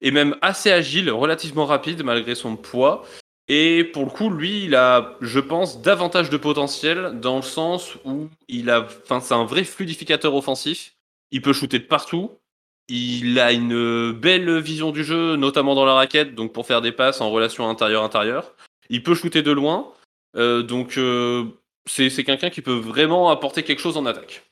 et 0.00 0.10
même 0.10 0.36
assez 0.40 0.72
agile, 0.72 1.10
relativement 1.10 1.66
rapide 1.66 2.02
malgré 2.02 2.34
son 2.34 2.56
poids. 2.56 3.04
Et 3.46 3.84
pour 3.84 4.06
le 4.06 4.10
coup, 4.10 4.30
lui, 4.30 4.64
il 4.64 4.74
a, 4.74 5.18
je 5.20 5.38
pense, 5.38 5.82
davantage 5.82 6.30
de 6.30 6.38
potentiel 6.38 7.20
dans 7.20 7.36
le 7.36 7.42
sens 7.42 7.96
où 8.06 8.30
il 8.48 8.70
a, 8.70 8.86
enfin, 9.02 9.20
c'est 9.20 9.34
un 9.34 9.44
vrai 9.44 9.64
fluidificateur 9.64 10.34
offensif. 10.34 10.94
Il 11.30 11.42
peut 11.42 11.52
shooter 11.52 11.80
de 11.80 11.84
partout. 11.84 12.38
Il 12.88 13.38
a 13.38 13.52
une 13.52 14.12
belle 14.12 14.60
vision 14.60 14.92
du 14.92 15.04
jeu, 15.04 15.36
notamment 15.36 15.74
dans 15.74 15.84
la 15.84 15.92
raquette, 15.92 16.34
donc 16.34 16.54
pour 16.54 16.66
faire 16.66 16.80
des 16.80 16.92
passes 16.92 17.20
en 17.20 17.30
relation 17.30 17.68
intérieure-intérieure. 17.68 18.54
Il 18.88 19.02
peut 19.02 19.14
shooter 19.14 19.42
de 19.42 19.52
loin, 19.52 19.92
euh, 20.36 20.62
donc 20.62 20.96
euh, 20.96 21.44
c'est 21.88 22.24
quelqu'un 22.24 22.50
qui 22.50 22.62
peut 22.62 22.78
vraiment 22.78 23.30
apporter 23.30 23.62
quelque 23.62 23.80
chose 23.80 23.96
en 23.96 24.06
attaque. 24.06 24.42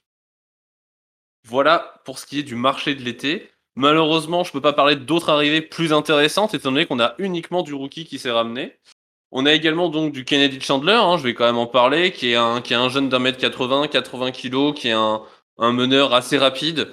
Voilà 1.45 2.01
pour 2.05 2.19
ce 2.19 2.27
qui 2.27 2.41
est 2.41 2.43
du 2.43 2.57
marché 2.57 2.95
de 2.95 3.03
l'été. 3.03 3.51
Malheureusement, 3.77 4.43
je 4.43 4.53
peux 4.53 4.61
pas 4.61 4.73
parler 4.73 4.97
d'autres 4.97 5.29
arrivées 5.29 5.61
plus 5.61 5.93
intéressantes, 5.93 6.55
étant 6.55 6.73
donné 6.73 6.87
qu'on 6.87 6.99
a 6.99 7.15
uniquement 7.19 7.63
du 7.63 7.75
rookie 7.75 8.07
qui 8.07 8.19
s'est 8.19 8.31
ramené. 8.31 8.77
On 9.33 9.45
a 9.45 9.53
également 9.53 9.89
donc 9.89 10.13
du 10.13 10.25
Kennedy 10.25 10.61
Chandler, 10.61 10.93
hein, 10.93 11.19
je 11.19 11.23
vais 11.23 11.35
quand 11.35 11.45
même 11.45 11.59
en 11.59 11.67
parler, 11.67 12.13
qui 12.13 12.31
est 12.31 12.37
un, 12.37 12.89
jeune 12.89 13.09
d'un 13.09 13.19
mètre 13.19 13.39
80, 13.39 13.89
80 13.89 14.31
kilos, 14.31 14.75
qui 14.75 14.89
est 14.89 14.93
un, 14.93 15.23
meneur 15.59 16.15
assez 16.15 16.39
rapide, 16.39 16.89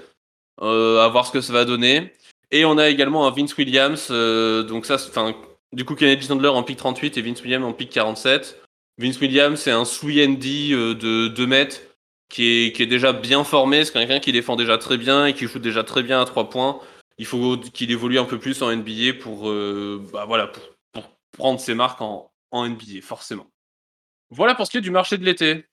euh, 0.61 0.99
à 0.99 1.07
voir 1.07 1.25
ce 1.25 1.31
que 1.31 1.41
ça 1.41 1.53
va 1.53 1.63
donner. 1.65 2.13
Et 2.51 2.65
on 2.65 2.77
a 2.77 2.89
également 2.89 3.27
un 3.27 3.31
Vince 3.31 3.55
Williams, 3.57 4.09
euh, 4.11 4.63
donc 4.63 4.85
ça, 4.85 4.95
enfin, 4.95 5.33
du 5.71 5.85
coup 5.85 5.95
Kennedy 5.95 6.27
Chandler 6.27 6.49
en 6.49 6.63
pick 6.63 6.77
38 6.77 7.17
et 7.17 7.21
Vince 7.21 7.41
Williams 7.41 7.65
en 7.65 7.73
pick 7.73 7.89
47. 7.89 8.62
Vince 8.97 9.19
Williams, 9.19 9.59
c'est 9.59 9.71
un 9.71 9.83
3ND 9.83 10.73
euh, 10.73 10.93
de 10.93 11.27
2 11.27 11.47
mètres, 11.47 11.81
qui 12.29 12.45
est, 12.45 12.75
qui 12.75 12.83
est 12.83 12.87
déjà 12.87 13.13
bien 13.13 13.43
formé, 13.43 13.85
c'est 13.85 13.93
quelqu'un 13.93 14.19
qui 14.19 14.31
défend 14.31 14.55
déjà 14.55 14.77
très 14.77 14.97
bien 14.97 15.25
et 15.25 15.33
qui 15.33 15.47
joue 15.47 15.59
déjà 15.59 15.83
très 15.83 16.03
bien 16.03 16.21
à 16.21 16.25
3 16.25 16.49
points. 16.49 16.79
Il 17.17 17.25
faut 17.25 17.57
qu'il 17.57 17.91
évolue 17.91 18.19
un 18.19 18.25
peu 18.25 18.39
plus 18.39 18.61
en 18.61 18.75
NBA 18.75 19.13
pour, 19.21 19.49
euh, 19.49 20.03
bah 20.11 20.25
voilà, 20.25 20.47
pour, 20.47 20.63
prendre 21.31 21.59
ses 21.59 21.73
marques 21.73 22.01
en, 22.01 22.31
en 22.51 22.67
NBA, 22.67 23.01
forcément. 23.01 23.47
Voilà 24.29 24.53
pour 24.53 24.67
ce 24.67 24.71
qui 24.71 24.77
est 24.77 24.81
du 24.81 24.91
marché 24.91 25.17
de 25.17 25.25
l'été. 25.25 25.65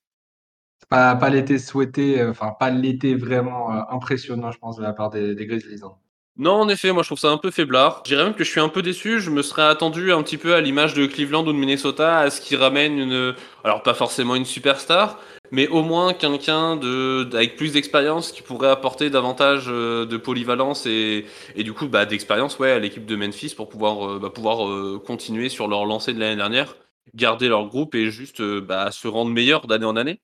Pas, 0.88 1.14
pas 1.14 1.28
l'été 1.28 1.58
souhaité, 1.58 2.20
euh, 2.20 2.30
enfin 2.30 2.56
pas 2.58 2.70
l'été 2.70 3.14
vraiment 3.14 3.70
impressionnant, 3.90 4.50
je 4.50 4.58
pense, 4.58 4.78
de 4.78 4.82
la 4.82 4.94
part 4.94 5.10
des, 5.10 5.34
des 5.34 5.46
Grizzlies. 5.46 5.82
hein. 5.84 5.94
Non, 6.36 6.52
en 6.52 6.68
effet, 6.68 6.92
moi 6.92 7.02
je 7.02 7.08
trouve 7.08 7.18
ça 7.18 7.28
un 7.28 7.36
peu 7.36 7.50
faiblard. 7.50 8.02
Je 8.04 8.10
dirais 8.10 8.24
même 8.24 8.34
que 8.34 8.44
je 8.44 8.50
suis 8.50 8.60
un 8.60 8.68
peu 8.68 8.82
déçu. 8.82 9.20
Je 9.20 9.30
me 9.30 9.42
serais 9.42 9.62
attendu 9.62 10.12
un 10.12 10.22
petit 10.22 10.38
peu 10.38 10.54
à 10.54 10.60
l'image 10.60 10.94
de 10.94 11.06
Cleveland 11.06 11.42
ou 11.42 11.52
de 11.52 11.58
Minnesota 11.58 12.18
à 12.20 12.30
ce 12.30 12.40
qui 12.40 12.56
ramène 12.56 12.98
une. 12.98 13.34
Alors, 13.62 13.82
pas 13.82 13.94
forcément 13.94 14.34
une 14.36 14.46
superstar, 14.46 15.18
mais 15.50 15.68
au 15.68 15.82
moins 15.82 16.14
quelqu'un 16.14 16.76
de... 16.76 17.28
avec 17.34 17.56
plus 17.56 17.72
d'expérience 17.72 18.32
qui 18.32 18.42
pourrait 18.42 18.70
apporter 18.70 19.10
davantage 19.10 19.66
euh, 19.68 20.06
de 20.06 20.16
polyvalence 20.16 20.86
et, 20.86 21.26
du 21.58 21.72
coup 21.74 21.88
bah, 21.88 22.06
d'expérience 22.06 22.58
ouais, 22.58 22.70
à 22.70 22.78
l'équipe 22.78 23.04
de 23.04 23.16
Memphis 23.16 23.54
pour 23.54 23.68
pouvoir, 23.68 24.08
euh, 24.08 24.18
bah, 24.18 24.32
euh, 24.36 24.98
continuer 24.98 25.48
sur 25.50 25.68
leur 25.68 25.84
lancée 25.84 26.14
de 26.14 26.20
l'année 26.20 26.36
dernière, 26.36 26.76
garder 27.14 27.48
leur 27.48 27.66
groupe 27.66 27.94
et 27.94 28.10
juste 28.10 28.40
bah, 28.40 28.90
se 28.92 29.08
rendre 29.08 29.30
meilleur 29.30 29.66
d'année 29.66 29.84
en 29.86 29.96
année. 29.96 30.20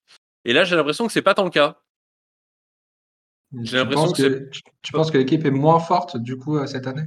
Et 0.47 0.53
là, 0.53 0.65
j'ai 0.65 0.77
l'impression 0.77 1.07
que 1.07 1.13
c'est 1.13 1.23
pas 1.23 1.35
tant 1.35 1.45
le 1.45 1.51
cas. 1.51 1.77
J'ai 3.63 3.79
l'impression 3.79 4.13
que 4.13 4.23
que, 4.23 4.51
tu, 4.51 4.63
tu 4.83 4.93
penses 4.93 5.11
que 5.11 5.19
l'équipe 5.19 5.45
est 5.45 5.51
moins 5.51 5.79
forte 5.79 6.17
du 6.17 6.37
coup 6.37 6.57
euh, 6.57 6.67
cette 6.67 6.87
année? 6.87 7.05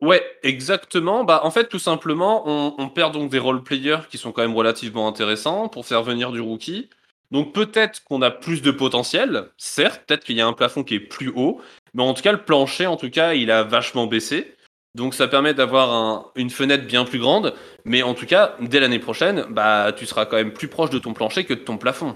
Ouais, 0.00 0.22
exactement. 0.42 1.24
Bah, 1.24 1.40
en 1.44 1.50
fait, 1.50 1.68
tout 1.68 1.78
simplement, 1.78 2.42
on, 2.46 2.74
on 2.78 2.88
perd 2.88 3.14
donc 3.14 3.30
des 3.30 3.38
role-players 3.38 4.00
qui 4.10 4.18
sont 4.18 4.32
quand 4.32 4.42
même 4.42 4.54
relativement 4.54 5.08
intéressants 5.08 5.68
pour 5.68 5.86
faire 5.86 6.02
venir 6.02 6.32
du 6.32 6.40
rookie. 6.40 6.90
Donc 7.30 7.54
peut-être 7.54 8.04
qu'on 8.04 8.20
a 8.22 8.30
plus 8.30 8.60
de 8.60 8.70
potentiel, 8.70 9.50
certes, 9.56 10.02
peut-être 10.06 10.24
qu'il 10.24 10.36
y 10.36 10.40
a 10.40 10.46
un 10.46 10.52
plafond 10.52 10.84
qui 10.84 10.94
est 10.94 11.00
plus 11.00 11.32
haut, 11.34 11.60
mais 11.94 12.02
en 12.02 12.12
tout 12.12 12.22
cas, 12.22 12.32
le 12.32 12.44
plancher, 12.44 12.86
en 12.86 12.96
tout 12.96 13.10
cas, 13.10 13.32
il 13.34 13.50
a 13.50 13.62
vachement 13.62 14.06
baissé. 14.06 14.54
Donc 14.94 15.14
ça 15.14 15.26
permet 15.26 15.54
d'avoir 15.54 15.92
un- 15.92 16.30
une 16.36 16.50
fenêtre 16.50 16.86
bien 16.86 17.04
plus 17.04 17.18
grande, 17.18 17.54
mais 17.84 18.02
en 18.02 18.14
tout 18.14 18.26
cas, 18.26 18.56
dès 18.60 18.78
l'année 18.78 19.00
prochaine, 19.00 19.46
bah, 19.50 19.92
tu 19.96 20.06
seras 20.06 20.26
quand 20.26 20.36
même 20.36 20.52
plus 20.52 20.68
proche 20.68 20.90
de 20.90 20.98
ton 20.98 21.14
plancher 21.14 21.44
que 21.44 21.54
de 21.54 21.60
ton 21.60 21.78
plafond. 21.78 22.14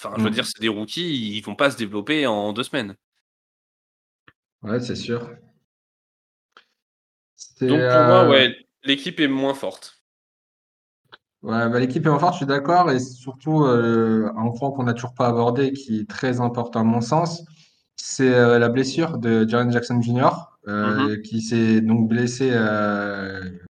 Enfin, 0.00 0.14
je 0.16 0.22
veux 0.22 0.30
Mm. 0.30 0.34
dire, 0.34 0.46
c'est 0.46 0.60
des 0.60 0.68
rookies, 0.68 1.36
ils 1.36 1.40
vont 1.40 1.56
pas 1.56 1.72
se 1.72 1.76
développer 1.76 2.24
en 2.26 2.52
deux 2.52 2.62
semaines. 2.62 2.94
Ouais, 4.62 4.78
c'est 4.80 4.94
sûr. 4.94 5.28
Donc 7.60 7.70
pour 7.70 7.78
moi, 7.78 8.24
euh, 8.24 8.28
ouais, 8.30 8.56
l'équipe 8.84 9.18
est 9.18 9.26
moins 9.28 9.54
forte. 9.54 10.00
ouais, 11.42 11.68
bah, 11.68 11.80
l'équipe 11.80 12.06
est 12.06 12.10
en 12.10 12.18
forte, 12.20 12.34
je 12.34 12.38
suis 12.38 12.46
d'accord, 12.46 12.90
et 12.92 13.00
surtout 13.00 13.64
euh, 13.64 14.30
un 14.36 14.50
point 14.52 14.70
qu'on 14.70 14.84
n'a 14.84 14.94
toujours 14.94 15.14
pas 15.14 15.26
abordé 15.28 15.72
qui 15.72 16.00
est 16.00 16.08
très 16.08 16.40
important 16.40 16.80
à 16.80 16.84
mon 16.84 17.00
sens, 17.00 17.44
c'est 17.96 18.32
euh, 18.34 18.60
la 18.60 18.68
blessure 18.68 19.18
de 19.18 19.48
Jaren 19.48 19.72
Jackson 19.72 20.00
Jr. 20.00 20.30
Mhm. 20.66 21.22
qui 21.22 21.40
s'est 21.40 21.80
donc 21.80 22.08
blessé, 22.08 22.50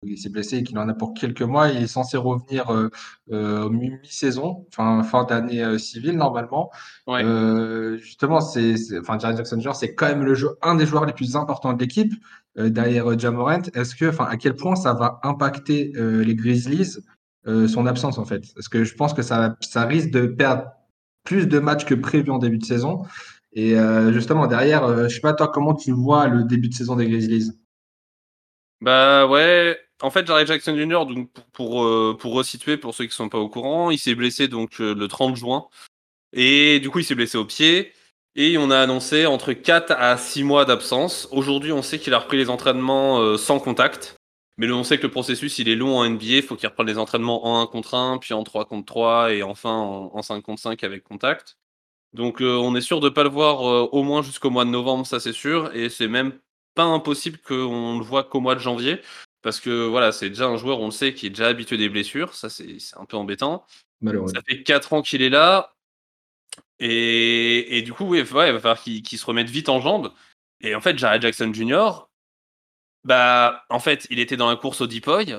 il 0.02 0.16
s'est 0.18 0.30
blessé 0.30 0.58
et 0.58 0.62
qu'il 0.62 0.78
en 0.78 0.88
a 0.88 0.94
pour 0.94 1.12
quelques 1.14 1.42
mois. 1.42 1.68
Il 1.68 1.82
est 1.82 1.86
censé 1.86 2.16
revenir 2.16 2.70
euh, 2.70 2.88
euh, 3.32 3.68
mi- 3.68 3.90
mi-saison, 3.90 4.66
enfin 4.68 5.02
fin 5.02 5.24
d'année 5.24 5.62
euh, 5.62 5.78
civile 5.78 6.16
normalement. 6.16 6.70
Ouais. 7.06 7.22
Euh, 7.22 7.98
justement, 7.98 8.40
c'est, 8.40 8.74
enfin 8.98 9.18
Jaren 9.18 9.36
Jackson 9.36 9.60
Jr. 9.60 9.74
c'est 9.74 9.94
quand 9.94 10.08
même 10.08 10.24
le 10.24 10.34
jeu, 10.34 10.56
un 10.62 10.74
des 10.74 10.86
joueurs 10.86 11.04
les 11.04 11.12
plus 11.12 11.36
importants 11.36 11.72
de 11.74 11.80
l'équipe 11.80 12.12
derrière 12.56 13.10
euh, 13.10 13.18
Ja 13.18 13.30
Morant. 13.30 13.62
Est-ce 13.74 13.94
que, 13.94 14.06
enfin, 14.06 14.24
à 14.24 14.36
quel 14.36 14.56
point 14.56 14.74
ça 14.74 14.94
va 14.94 15.20
impacter 15.22 15.92
les 15.94 16.34
Grizzlies 16.34 16.96
son 17.46 17.86
absence 17.86 18.18
en 18.18 18.24
fait? 18.24 18.44
Parce 18.54 18.68
que 18.68 18.84
je 18.84 18.94
pense 18.94 19.12
que 19.12 19.22
ça, 19.22 19.56
ça 19.60 19.84
risque 19.84 20.10
de 20.10 20.26
perdre 20.26 20.64
plus 21.24 21.46
de 21.46 21.58
matchs 21.58 21.84
que 21.84 21.94
prévu 21.94 22.30
en 22.30 22.38
début 22.38 22.58
de 22.58 22.64
saison. 22.64 23.02
Et 23.52 23.76
justement, 24.12 24.46
derrière, 24.46 25.08
je 25.08 25.14
sais 25.14 25.20
pas 25.20 25.34
toi, 25.34 25.48
comment 25.52 25.74
tu 25.74 25.92
vois 25.92 26.26
le 26.26 26.44
début 26.44 26.68
de 26.68 26.74
saison 26.74 26.96
des 26.96 27.06
Grizzlies? 27.06 27.50
Bah 28.80 29.26
ouais, 29.26 29.78
en 30.02 30.10
fait, 30.10 30.26
Jared 30.26 30.46
Jackson 30.46 30.76
Jr., 30.76 31.06
donc 31.06 31.30
pour, 31.52 31.84
euh, 31.84 32.16
pour 32.18 32.34
resituer, 32.34 32.76
pour 32.76 32.94
ceux 32.94 33.06
qui 33.06 33.14
sont 33.14 33.28
pas 33.28 33.38
au 33.38 33.48
courant, 33.48 33.90
il 33.90 33.98
s'est 33.98 34.14
blessé 34.14 34.48
euh, 34.50 34.94
le 34.94 35.08
30 35.08 35.36
juin. 35.36 35.68
Et 36.32 36.80
du 36.80 36.90
coup, 36.90 37.00
il 37.00 37.04
s'est 37.04 37.14
blessé 37.14 37.36
au 37.38 37.44
pied. 37.44 37.92
Et 38.36 38.56
on 38.58 38.70
a 38.70 38.78
annoncé 38.78 39.26
entre 39.26 39.52
4 39.52 39.92
à 39.92 40.16
6 40.16 40.44
mois 40.44 40.64
d'absence. 40.64 41.28
Aujourd'hui, 41.32 41.72
on 41.72 41.82
sait 41.82 41.98
qu'il 41.98 42.14
a 42.14 42.18
repris 42.18 42.36
les 42.36 42.48
entraînements 42.48 43.20
euh, 43.20 43.36
sans 43.36 43.58
contact. 43.58 44.16
Mais 44.56 44.70
on 44.70 44.84
sait 44.84 44.98
que 44.98 45.04
le 45.04 45.10
processus, 45.10 45.58
il 45.58 45.68
est 45.68 45.74
long 45.74 45.98
en 45.98 46.08
NBA. 46.08 46.24
Il 46.24 46.42
faut 46.42 46.56
qu'il 46.56 46.68
reprenne 46.68 46.86
les 46.86 46.98
entraînements 46.98 47.46
en 47.46 47.62
1 47.62 47.66
contre 47.66 47.94
1, 47.94 48.18
puis 48.18 48.34
en 48.34 48.44
3 48.44 48.66
contre 48.66 48.86
3, 48.86 49.32
et 49.32 49.42
enfin 49.42 49.72
en, 49.72 50.10
en 50.14 50.22
5 50.22 50.42
contre 50.42 50.60
5 50.60 50.84
avec 50.84 51.02
contact. 51.02 51.56
Donc 52.12 52.40
on 52.40 52.74
est 52.74 52.80
sûr 52.80 52.98
de 53.00 53.08
pas 53.08 53.22
le 53.22 53.28
voir 53.28 53.62
au 53.94 54.02
moins 54.02 54.20
jusqu'au 54.22 54.50
mois 54.50 54.64
de 54.64 54.70
novembre, 54.70 55.06
ça 55.06 55.20
c'est 55.20 55.32
sûr. 55.32 55.74
Et 55.74 55.88
c'est 55.88 56.08
même 56.08 56.32
pas 56.74 56.82
impossible 56.82 57.38
qu'on 57.38 57.98
le 57.98 58.04
voit 58.04 58.24
qu'au 58.24 58.40
mois 58.40 58.54
de 58.54 58.60
janvier. 58.60 59.00
Parce 59.42 59.60
que 59.60 59.86
voilà, 59.86 60.12
c'est 60.12 60.28
déjà 60.28 60.46
un 60.46 60.56
joueur, 60.56 60.80
on 60.80 60.86
le 60.86 60.90
sait, 60.90 61.14
qui 61.14 61.26
est 61.26 61.30
déjà 61.30 61.48
habitué 61.48 61.76
des 61.76 61.88
blessures. 61.88 62.34
Ça, 62.34 62.50
c'est 62.50 62.78
un 62.96 63.04
peu 63.04 63.16
embêtant. 63.16 63.64
Malheureux. 64.00 64.28
Ça 64.34 64.40
fait 64.46 64.62
4 64.62 64.92
ans 64.92 65.02
qu'il 65.02 65.22
est 65.22 65.30
là. 65.30 65.74
Et, 66.78 67.78
et 67.78 67.82
du 67.82 67.92
coup, 67.92 68.04
oui, 68.04 68.22
ouais, 68.22 68.48
il 68.48 68.52
va 68.52 68.60
falloir 68.60 68.82
qu'il 68.82 69.18
se 69.18 69.26
remette 69.26 69.48
vite 69.48 69.68
en 69.68 69.80
jambes. 69.80 70.12
Et 70.60 70.74
en 70.74 70.80
fait, 70.80 70.98
Jared 70.98 71.22
Jackson 71.22 71.52
Jr., 71.52 72.06
bah, 73.04 73.64
en 73.70 73.78
fait, 73.78 74.06
il 74.10 74.18
était 74.18 74.36
dans 74.36 74.48
la 74.50 74.56
course 74.56 74.82
au 74.82 74.86
Depoy. 74.86 75.38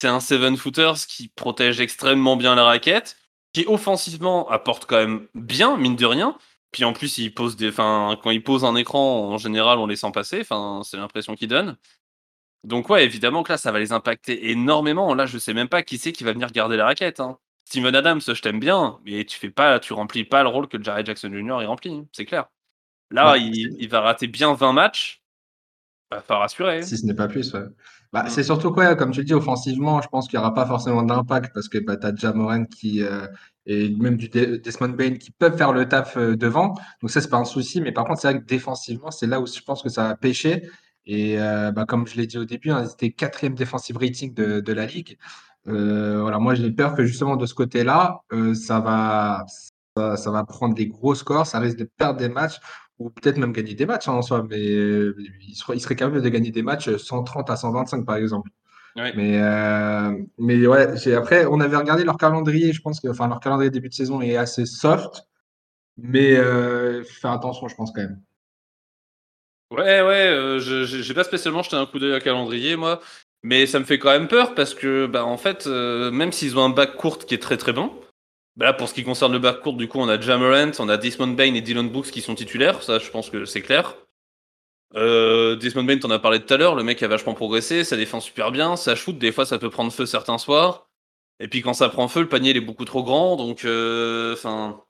C'est 0.00 0.08
un 0.08 0.20
seven 0.20 0.56
footers 0.56 1.06
qui 1.06 1.28
protège 1.28 1.80
extrêmement 1.80 2.36
bien 2.36 2.54
la 2.54 2.64
raquette, 2.64 3.16
qui 3.52 3.64
offensivement 3.66 4.48
apporte 4.50 4.86
quand 4.86 4.96
même 4.96 5.28
bien, 5.34 5.76
mine 5.76 5.96
de 5.96 6.06
rien. 6.06 6.36
Puis 6.72 6.84
en 6.84 6.92
plus, 6.92 7.18
il 7.18 7.32
pose 7.32 7.56
des, 7.56 7.68
enfin, 7.68 8.18
quand 8.22 8.30
il 8.30 8.42
pose 8.42 8.64
un 8.64 8.74
écran, 8.74 9.30
en 9.30 9.38
général, 9.38 9.78
on 9.78 9.86
les 9.86 9.96
sent 9.96 10.10
passer. 10.12 10.40
Enfin, 10.40 10.82
c'est 10.84 10.96
l'impression 10.96 11.34
qu'il 11.34 11.48
donne. 11.48 11.76
Donc 12.66 12.90
ouais, 12.90 13.04
évidemment 13.04 13.42
que 13.42 13.52
là, 13.52 13.58
ça 13.58 13.72
va 13.72 13.78
les 13.78 13.92
impacter 13.92 14.50
énormément. 14.50 15.14
Là, 15.14 15.26
je 15.26 15.38
sais 15.38 15.54
même 15.54 15.68
pas 15.68 15.82
qui 15.82 15.98
c'est 15.98 16.12
qui 16.12 16.24
va 16.24 16.32
venir 16.32 16.50
garder 16.50 16.76
la 16.76 16.84
raquette. 16.86 17.20
Hein. 17.20 17.38
Steven 17.64 17.94
Adams, 17.94 18.20
je 18.20 18.40
t'aime 18.42 18.60
bien, 18.60 18.98
mais 19.04 19.24
tu 19.24 19.38
fais 19.38 19.50
pas, 19.50 19.78
tu 19.80 19.92
remplis 19.92 20.24
pas 20.24 20.42
le 20.42 20.48
rôle 20.48 20.68
que 20.68 20.82
Jared 20.82 21.06
Jackson 21.06 21.30
Jr. 21.32 21.66
remplit, 21.66 21.92
hein, 21.94 22.06
c'est 22.12 22.24
clair. 22.24 22.46
Là, 23.10 23.24
Bah, 23.32 23.38
il, 23.38 23.76
il 23.78 23.88
va 23.88 24.00
rater 24.02 24.26
bien 24.28 24.52
20 24.54 24.72
matchs. 24.72 25.22
Va 26.10 26.20
falloir 26.20 26.42
rassurer. 26.42 26.82
si 26.82 26.96
ce 26.98 27.06
n'est 27.06 27.14
pas 27.14 27.28
plus, 27.28 27.52
ouais. 27.54 27.64
Bah, 28.12 28.24
Mm. 28.24 28.28
c'est 28.28 28.44
surtout 28.44 28.70
quoi, 28.72 28.94
comme 28.94 29.10
tu 29.10 29.20
le 29.20 29.24
dis, 29.24 29.34
offensivement, 29.34 30.00
je 30.02 30.08
pense 30.08 30.28
qu'il 30.28 30.38
n'y 30.38 30.44
aura 30.44 30.54
pas 30.54 30.66
forcément 30.66 31.02
d'impact 31.02 31.52
parce 31.52 31.68
que 31.68 31.78
bah, 31.78 31.96
tu 31.96 32.06
as 32.06 32.14
Ja 32.14 32.32
Morant 32.32 32.64
qui, 32.64 33.02
euh, 33.02 33.26
et 33.66 33.90
même 33.90 34.16
du 34.16 34.28
De- 34.28 34.56
Desmond 34.56 34.90
Bain 34.90 35.16
qui 35.16 35.32
peuvent 35.32 35.56
faire 35.56 35.72
le 35.72 35.88
taf 35.88 36.16
euh, 36.16 36.36
devant. 36.36 36.74
Donc 37.02 37.10
ça, 37.10 37.20
c'est 37.20 37.28
pas 37.30 37.38
un 37.38 37.44
souci. 37.44 37.80
Mais 37.80 37.90
par 37.92 38.04
contre, 38.04 38.20
c'est 38.20 38.30
vrai 38.32 38.40
que 38.40 38.46
défensivement, 38.46 39.10
c'est 39.10 39.26
là 39.26 39.40
où 39.40 39.46
je 39.46 39.60
pense 39.60 39.82
que 39.82 39.88
ça 39.88 40.04
va 40.08 40.16
pêcher. 40.16 40.62
Et 41.06 41.40
euh, 41.40 41.70
bah, 41.72 41.84
comme 41.86 42.06
je 42.06 42.16
l'ai 42.16 42.26
dit 42.26 42.38
au 42.38 42.44
début, 42.44 42.70
hein, 42.70 42.86
c'était 42.86 43.10
quatrième 43.12 43.54
defensive 43.54 43.96
rating 43.98 44.34
de, 44.34 44.60
de 44.60 44.72
la 44.72 44.86
ligue. 44.86 45.18
Euh, 45.68 46.20
voilà, 46.20 46.38
moi, 46.38 46.54
j'ai 46.54 46.70
peur 46.70 46.94
que 46.94 47.04
justement 47.04 47.36
de 47.36 47.46
ce 47.46 47.54
côté-là, 47.54 48.20
euh, 48.32 48.54
ça 48.54 48.80
va, 48.80 49.44
ça, 49.96 50.16
ça 50.16 50.30
va 50.30 50.44
prendre 50.44 50.74
des 50.74 50.86
gros 50.88 51.14
scores, 51.14 51.46
ça 51.46 51.58
risque 51.58 51.78
de 51.78 51.88
perdre 51.96 52.18
des 52.18 52.28
matchs 52.28 52.58
ou 52.98 53.10
peut-être 53.10 53.36
même 53.38 53.52
gagner 53.52 53.74
des 53.74 53.86
matchs 53.86 54.08
hein, 54.08 54.12
en 54.14 54.22
soi, 54.22 54.46
mais 54.48 54.58
euh, 54.58 55.14
il 55.46 55.54
serait, 55.54 55.76
il 55.76 55.80
serait 55.80 55.96
capable 55.96 56.22
de 56.22 56.28
gagner 56.28 56.50
des 56.50 56.62
matchs 56.62 56.94
130 56.96 57.50
à 57.50 57.56
125 57.56 58.04
par 58.06 58.16
exemple. 58.16 58.50
Ouais. 58.96 59.12
Mais, 59.14 59.38
euh, 59.42 60.12
mais 60.38 60.66
ouais, 60.66 61.12
après, 61.14 61.44
on 61.46 61.60
avait 61.60 61.76
regardé 61.76 62.04
leur 62.04 62.16
calendrier, 62.16 62.72
je 62.72 62.80
pense 62.80 63.00
que 63.00 63.08
enfin, 63.08 63.28
leur 63.28 63.40
calendrier 63.40 63.70
début 63.70 63.90
de 63.90 63.94
saison 63.94 64.22
est 64.22 64.36
assez 64.36 64.64
soft, 64.64 65.28
mais 65.98 66.36
euh, 66.36 67.04
faire 67.04 67.32
attention, 67.32 67.68
je 67.68 67.74
pense 67.76 67.92
quand 67.92 68.02
même. 68.02 68.22
Ouais, 69.72 70.00
ouais, 70.00 70.26
euh, 70.28 70.60
je- 70.60 70.84
j'ai 70.84 71.14
pas 71.14 71.24
spécialement 71.24 71.62
jeté 71.62 71.76
un 71.76 71.86
coup 71.86 71.98
d'œil 71.98 72.14
à 72.14 72.20
calendrier, 72.20 72.76
moi. 72.76 73.00
Mais 73.42 73.66
ça 73.66 73.78
me 73.78 73.84
fait 73.84 73.98
quand 73.98 74.10
même 74.10 74.28
peur 74.28 74.54
parce 74.54 74.74
que, 74.74 75.06
bah, 75.06 75.24
en 75.24 75.36
fait, 75.36 75.66
euh, 75.66 76.10
même 76.10 76.32
s'ils 76.32 76.56
ont 76.58 76.64
un 76.64 76.68
bac 76.70 76.96
court 76.96 77.18
qui 77.18 77.34
est 77.34 77.42
très 77.42 77.56
très 77.56 77.72
bon, 77.72 77.92
bah 78.56 78.66
là, 78.66 78.72
pour 78.72 78.88
ce 78.88 78.94
qui 78.94 79.04
concerne 79.04 79.32
le 79.32 79.38
bac 79.38 79.60
court, 79.60 79.74
du 79.74 79.88
coup, 79.88 79.98
on 80.00 80.08
a 80.08 80.20
Jamarant, 80.20 80.70
on 80.78 80.88
a 80.88 80.96
Desmond 80.96 81.28
Bain 81.34 81.54
et 81.54 81.60
Dylan 81.60 81.88
Brooks 81.88 82.10
qui 82.10 82.22
sont 82.22 82.34
titulaires. 82.34 82.82
Ça, 82.82 82.98
je 82.98 83.10
pense 83.10 83.30
que 83.30 83.44
c'est 83.44 83.62
clair. 83.62 83.96
Euh, 84.94 85.56
Desmond 85.56 85.84
Bain, 85.84 85.98
t'en 85.98 86.10
as 86.10 86.18
parlé 86.18 86.40
tout 86.40 86.52
à 86.54 86.56
l'heure, 86.56 86.74
le 86.74 86.82
mec 86.82 87.02
a 87.02 87.08
vachement 87.08 87.34
progressé, 87.34 87.84
ça 87.84 87.96
défend 87.96 88.20
super 88.20 88.52
bien, 88.52 88.76
ça 88.76 88.94
shoot, 88.94 89.18
des 89.18 89.32
fois 89.32 89.44
ça 89.44 89.58
peut 89.58 89.68
prendre 89.68 89.92
feu 89.92 90.06
certains 90.06 90.38
soirs. 90.38 90.86
Et 91.40 91.48
puis 91.48 91.60
quand 91.60 91.74
ça 91.74 91.88
prend 91.88 92.08
feu, 92.08 92.20
le 92.20 92.28
panier 92.28 92.50
il 92.50 92.56
est 92.56 92.60
beaucoup 92.60 92.84
trop 92.84 93.02
grand, 93.02 93.36
donc 93.36 93.64
euh, 93.64 94.32
enfin. 94.34 94.82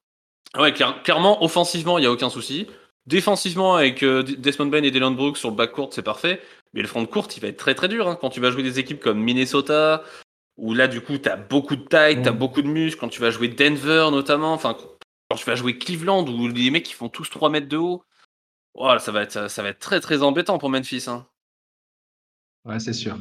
ouais, 0.58 0.72
clair- 0.72 1.02
clairement, 1.02 1.42
offensivement, 1.44 1.98
il 1.98 2.02
n'y 2.02 2.06
a 2.06 2.12
aucun 2.12 2.30
souci. 2.30 2.66
Défensivement, 3.06 3.76
avec 3.76 4.02
euh, 4.02 4.22
Desmond 4.22 4.66
Bain 4.66 4.82
et 4.82 4.90
Dylan 4.90 5.14
Brooks 5.14 5.36
sur 5.36 5.50
le 5.50 5.56
back 5.56 5.72
court, 5.72 5.90
c'est 5.92 6.02
parfait. 6.02 6.40
Mais 6.74 6.82
le 6.82 6.88
front 6.88 7.02
de 7.02 7.06
court, 7.06 7.28
il 7.36 7.40
va 7.40 7.48
être 7.48 7.56
très 7.56 7.74
très 7.74 7.88
dur 7.88 8.08
hein, 8.08 8.18
quand 8.20 8.30
tu 8.30 8.40
vas 8.40 8.50
jouer 8.50 8.62
des 8.62 8.78
équipes 8.80 9.00
comme 9.00 9.20
Minnesota, 9.20 10.02
où 10.56 10.74
là 10.74 10.88
du 10.88 11.00
coup 11.00 11.16
t'as 11.18 11.36
beaucoup 11.36 11.76
de 11.76 11.84
taille, 11.84 12.20
t'as 12.22 12.32
Mm. 12.32 12.38
beaucoup 12.38 12.62
de 12.62 12.68
muscles, 12.68 12.98
quand 12.98 13.08
tu 13.08 13.20
vas 13.20 13.30
jouer 13.30 13.48
Denver 13.48 14.08
notamment, 14.10 14.52
enfin 14.52 14.76
quand 15.30 15.36
tu 15.36 15.44
vas 15.44 15.54
jouer 15.54 15.78
Cleveland, 15.78 16.26
où 16.26 16.48
les 16.48 16.70
mecs 16.70 16.88
ils 16.90 16.94
font 16.94 17.08
tous 17.08 17.30
3 17.30 17.48
mètres 17.50 17.68
de 17.68 17.76
haut. 17.76 18.02
Voilà, 18.74 18.98
ça 18.98 19.12
va 19.12 19.22
être 19.22 19.48
ça 19.50 19.62
va 19.62 19.68
être 19.70 19.78
très 19.78 20.00
très 20.00 20.22
embêtant 20.22 20.58
pour 20.58 20.68
Memphis. 20.70 21.04
Hein. 21.08 21.26
Ouais, 22.64 22.80
c'est 22.80 22.92
sûr. 22.92 23.16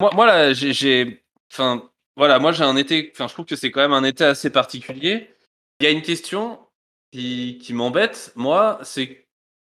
Moi, 0.00 0.10
moi 0.14 0.26
là, 0.26 0.52
j'ai, 0.52 1.24
enfin, 1.50 1.88
voilà, 2.16 2.38
moi 2.38 2.52
j'ai 2.52 2.64
un 2.64 2.76
été, 2.76 3.10
enfin, 3.14 3.28
je 3.28 3.32
trouve 3.32 3.46
que 3.46 3.56
c'est 3.56 3.70
quand 3.70 3.80
même 3.80 3.92
un 3.92 4.04
été 4.04 4.24
assez 4.24 4.50
particulier. 4.50 5.30
Il 5.80 5.84
y 5.84 5.86
a 5.86 5.90
une 5.90 6.02
question 6.02 6.58
qui, 7.12 7.58
qui 7.62 7.74
m'embête, 7.74 8.32
moi, 8.36 8.78
c'est 8.82 9.26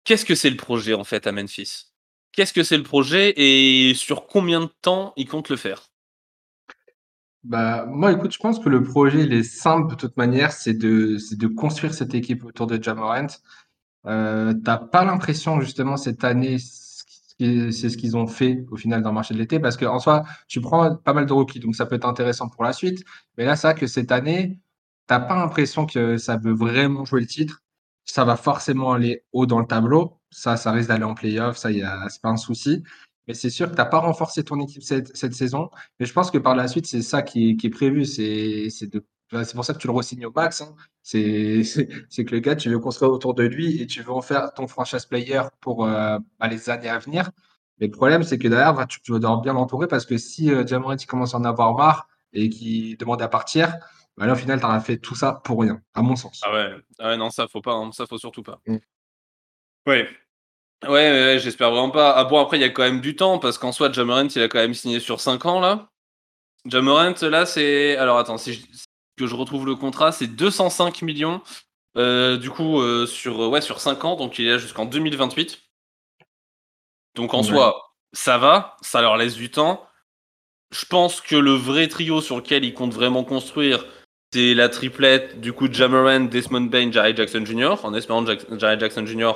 qu'est-ce 0.04 0.24
que 0.24 0.34
c'est 0.34 0.50
le 0.50 0.56
projet 0.56 0.94
en 0.94 1.04
fait 1.04 1.26
à 1.26 1.32
Memphis? 1.32 1.86
Qu'est-ce 2.32 2.52
que 2.52 2.62
c'est 2.62 2.76
le 2.76 2.82
projet 2.82 3.34
et 3.36 3.94
sur 3.94 4.26
combien 4.26 4.60
de 4.60 4.70
temps 4.82 5.12
ils 5.16 5.26
comptent 5.26 5.48
le 5.48 5.56
faire? 5.56 5.90
Bah, 7.42 7.86
moi, 7.86 8.12
écoute, 8.12 8.32
je 8.32 8.38
pense 8.38 8.58
que 8.58 8.68
le 8.68 8.82
projet, 8.82 9.24
il 9.24 9.32
est 9.32 9.42
simple 9.42 9.90
de 9.90 9.94
toute 9.94 10.16
manière, 10.16 10.52
c'est 10.52 10.74
de, 10.74 11.46
construire 11.46 11.94
cette 11.94 12.14
équipe 12.14 12.44
autour 12.44 12.66
de 12.66 12.80
Ja 12.82 12.94
Morant. 12.94 13.26
Euh, 14.06 14.54
t'as 14.64 14.76
pas 14.76 15.04
l'impression 15.04 15.60
justement 15.60 15.96
cette 15.96 16.24
année, 16.24 16.58
c'est 16.58 17.88
ce 17.88 17.96
qu'ils 17.96 18.16
ont 18.16 18.26
fait 18.26 18.64
au 18.70 18.76
final 18.76 19.02
dans 19.02 19.10
le 19.10 19.14
marché 19.14 19.34
de 19.34 19.38
l'été, 19.38 19.58
parce 19.58 19.76
que 19.76 19.86
en 19.86 19.98
soi, 19.98 20.24
tu 20.48 20.60
prends 20.60 20.94
pas 20.96 21.14
mal 21.14 21.26
de 21.26 21.32
rookies, 21.32 21.60
donc 21.60 21.74
ça 21.74 21.86
peut 21.86 21.94
être 21.96 22.06
intéressant 22.06 22.48
pour 22.48 22.62
la 22.62 22.72
suite. 22.74 23.02
Mais 23.38 23.44
là, 23.44 23.56
c'est 23.56 23.68
vrai 23.68 23.74
que 23.78 23.86
cette 23.86 24.12
année, 24.12 24.58
t'as 25.10 25.18
pas 25.18 25.34
l'impression 25.34 25.86
que 25.86 26.18
ça 26.18 26.36
veut 26.36 26.52
vraiment 26.52 27.04
jouer 27.04 27.22
le 27.22 27.26
titre. 27.26 27.64
Ça 28.04 28.24
va 28.24 28.36
forcément 28.36 28.92
aller 28.92 29.24
haut 29.32 29.44
dans 29.44 29.58
le 29.58 29.66
tableau. 29.66 30.20
Ça, 30.30 30.56
ça 30.56 30.70
risque 30.70 30.88
d'aller 30.88 31.02
en 31.04 31.14
playoff, 31.14 31.56
ça, 31.56 31.72
y 31.72 31.82
a, 31.82 32.08
c'est 32.08 32.22
pas 32.22 32.28
un 32.28 32.36
souci. 32.36 32.84
Mais 33.26 33.34
c'est 33.34 33.50
sûr 33.50 33.68
que 33.68 33.74
t'as 33.74 33.86
pas 33.86 33.98
renforcé 33.98 34.44
ton 34.44 34.60
équipe 34.60 34.84
cette, 34.84 35.34
saison. 35.34 35.68
Mais 35.98 36.06
je 36.06 36.12
pense 36.12 36.30
que 36.30 36.38
par 36.38 36.54
la 36.54 36.68
suite, 36.68 36.86
c'est 36.86 37.02
ça 37.02 37.22
qui 37.22 37.58
est, 37.60 37.70
prévu. 37.70 38.04
C'est, 38.04 38.68
de, 38.82 39.04
c'est 39.32 39.54
pour 39.54 39.64
ça 39.64 39.74
que 39.74 39.78
tu 39.78 39.88
le 39.88 39.92
re-signes 39.92 40.26
au 40.26 40.32
max. 40.32 40.62
hein. 40.62 40.76
C'est 41.02 42.24
que 42.24 42.32
le 42.32 42.38
gars, 42.38 42.54
tu 42.54 42.70
veux 42.70 42.78
construire 42.78 43.10
autour 43.10 43.34
de 43.34 43.42
lui 43.42 43.82
et 43.82 43.86
tu 43.88 44.02
veux 44.02 44.12
en 44.12 44.22
faire 44.22 44.54
ton 44.54 44.68
franchise 44.68 45.06
player 45.06 45.42
pour 45.60 45.86
euh, 45.86 46.18
bah, 46.38 46.46
les 46.46 46.70
années 46.70 46.88
à 46.88 46.98
venir. 46.98 47.30
Mais 47.80 47.86
le 47.86 47.92
problème, 47.92 48.22
c'est 48.22 48.38
que 48.38 48.46
derrière, 48.46 48.74
bah, 48.74 48.86
tu, 48.86 49.00
tu 49.00 49.10
dois 49.18 49.40
bien 49.42 49.54
l'entourer 49.54 49.88
parce 49.88 50.06
que 50.06 50.16
si 50.18 50.52
euh, 50.52 50.64
il 50.64 51.06
commence 51.06 51.34
à 51.34 51.38
en 51.38 51.44
avoir 51.44 51.74
marre 51.74 52.08
et 52.32 52.48
qu'il 52.48 52.96
demande 52.96 53.22
à 53.22 53.28
partir, 53.28 53.76
bah 54.20 54.26
là, 54.26 54.34
au 54.34 54.36
final, 54.36 54.60
tu 54.60 54.66
as 54.66 54.80
fait 54.80 54.98
tout 54.98 55.14
ça 55.14 55.40
pour 55.44 55.62
rien, 55.62 55.80
à 55.94 56.02
mon 56.02 56.14
sens. 56.14 56.42
Ah 56.44 56.52
ouais, 56.52 56.74
ah 56.98 57.08
ouais, 57.08 57.16
non, 57.16 57.30
ça 57.30 57.48
faut 57.48 57.62
pas, 57.62 57.72
hein, 57.72 57.90
ça 57.90 58.06
faut 58.06 58.18
surtout 58.18 58.42
pas. 58.42 58.60
Mm. 58.66 58.76
Ouais. 59.86 60.08
Ouais, 60.84 60.88
ouais, 60.90 61.38
j'espère 61.38 61.70
vraiment 61.70 61.90
pas. 61.90 62.12
Ah 62.12 62.24
bon, 62.24 62.38
après, 62.38 62.58
il 62.58 62.60
y 62.60 62.64
a 62.64 62.68
quand 62.68 62.82
même 62.82 63.00
du 63.00 63.16
temps, 63.16 63.38
parce 63.38 63.56
qu'en 63.56 63.72
soi, 63.72 63.90
Jamorant, 63.90 64.28
il 64.28 64.42
a 64.42 64.48
quand 64.48 64.58
même 64.58 64.74
signé 64.74 65.00
sur 65.00 65.20
5 65.20 65.46
ans, 65.46 65.58
là. 65.58 65.88
Jamorant, 66.66 67.14
là, 67.22 67.46
c'est. 67.46 67.96
Alors, 67.96 68.18
attends, 68.18 68.36
si 68.36 68.52
je... 68.52 68.66
que 69.16 69.26
je 69.26 69.34
retrouve 69.34 69.64
le 69.64 69.74
contrat, 69.74 70.12
c'est 70.12 70.26
205 70.26 71.00
millions, 71.00 71.40
euh, 71.96 72.36
du 72.36 72.50
coup, 72.50 72.78
euh, 72.82 73.06
sur, 73.06 73.38
ouais, 73.48 73.62
sur 73.62 73.80
5 73.80 74.04
ans, 74.04 74.16
donc 74.16 74.38
il 74.38 74.46
est 74.46 74.50
là 74.50 74.58
jusqu'en 74.58 74.84
2028. 74.84 75.62
Donc, 77.14 77.32
en 77.32 77.38
Ouais. 77.38 77.44
soi, 77.44 77.94
ça 78.12 78.36
va, 78.36 78.76
ça 78.82 79.00
leur 79.00 79.16
laisse 79.16 79.34
du 79.34 79.50
temps. 79.50 79.86
Je 80.72 80.84
pense 80.84 81.22
que 81.22 81.36
le 81.36 81.52
vrai 81.52 81.88
trio 81.88 82.20
sur 82.20 82.36
lequel 82.36 82.64
ils 82.66 82.74
comptent 82.74 82.94
vraiment 82.94 83.24
construire, 83.24 83.84
c'est 84.32 84.54
la 84.54 84.68
triplette 84.68 85.40
du 85.40 85.52
coup 85.52 85.68
de 85.68 85.74
Jamoran, 85.74 86.20
Desmond 86.20 86.62
Bain, 86.62 86.92
Jerry 86.92 87.16
Jackson 87.16 87.44
Jr. 87.44 87.84
En 87.84 87.94
espérant 87.94 88.24
que 88.24 88.58
Jerry 88.58 88.78
Jackson 88.78 89.04
Jr. 89.04 89.32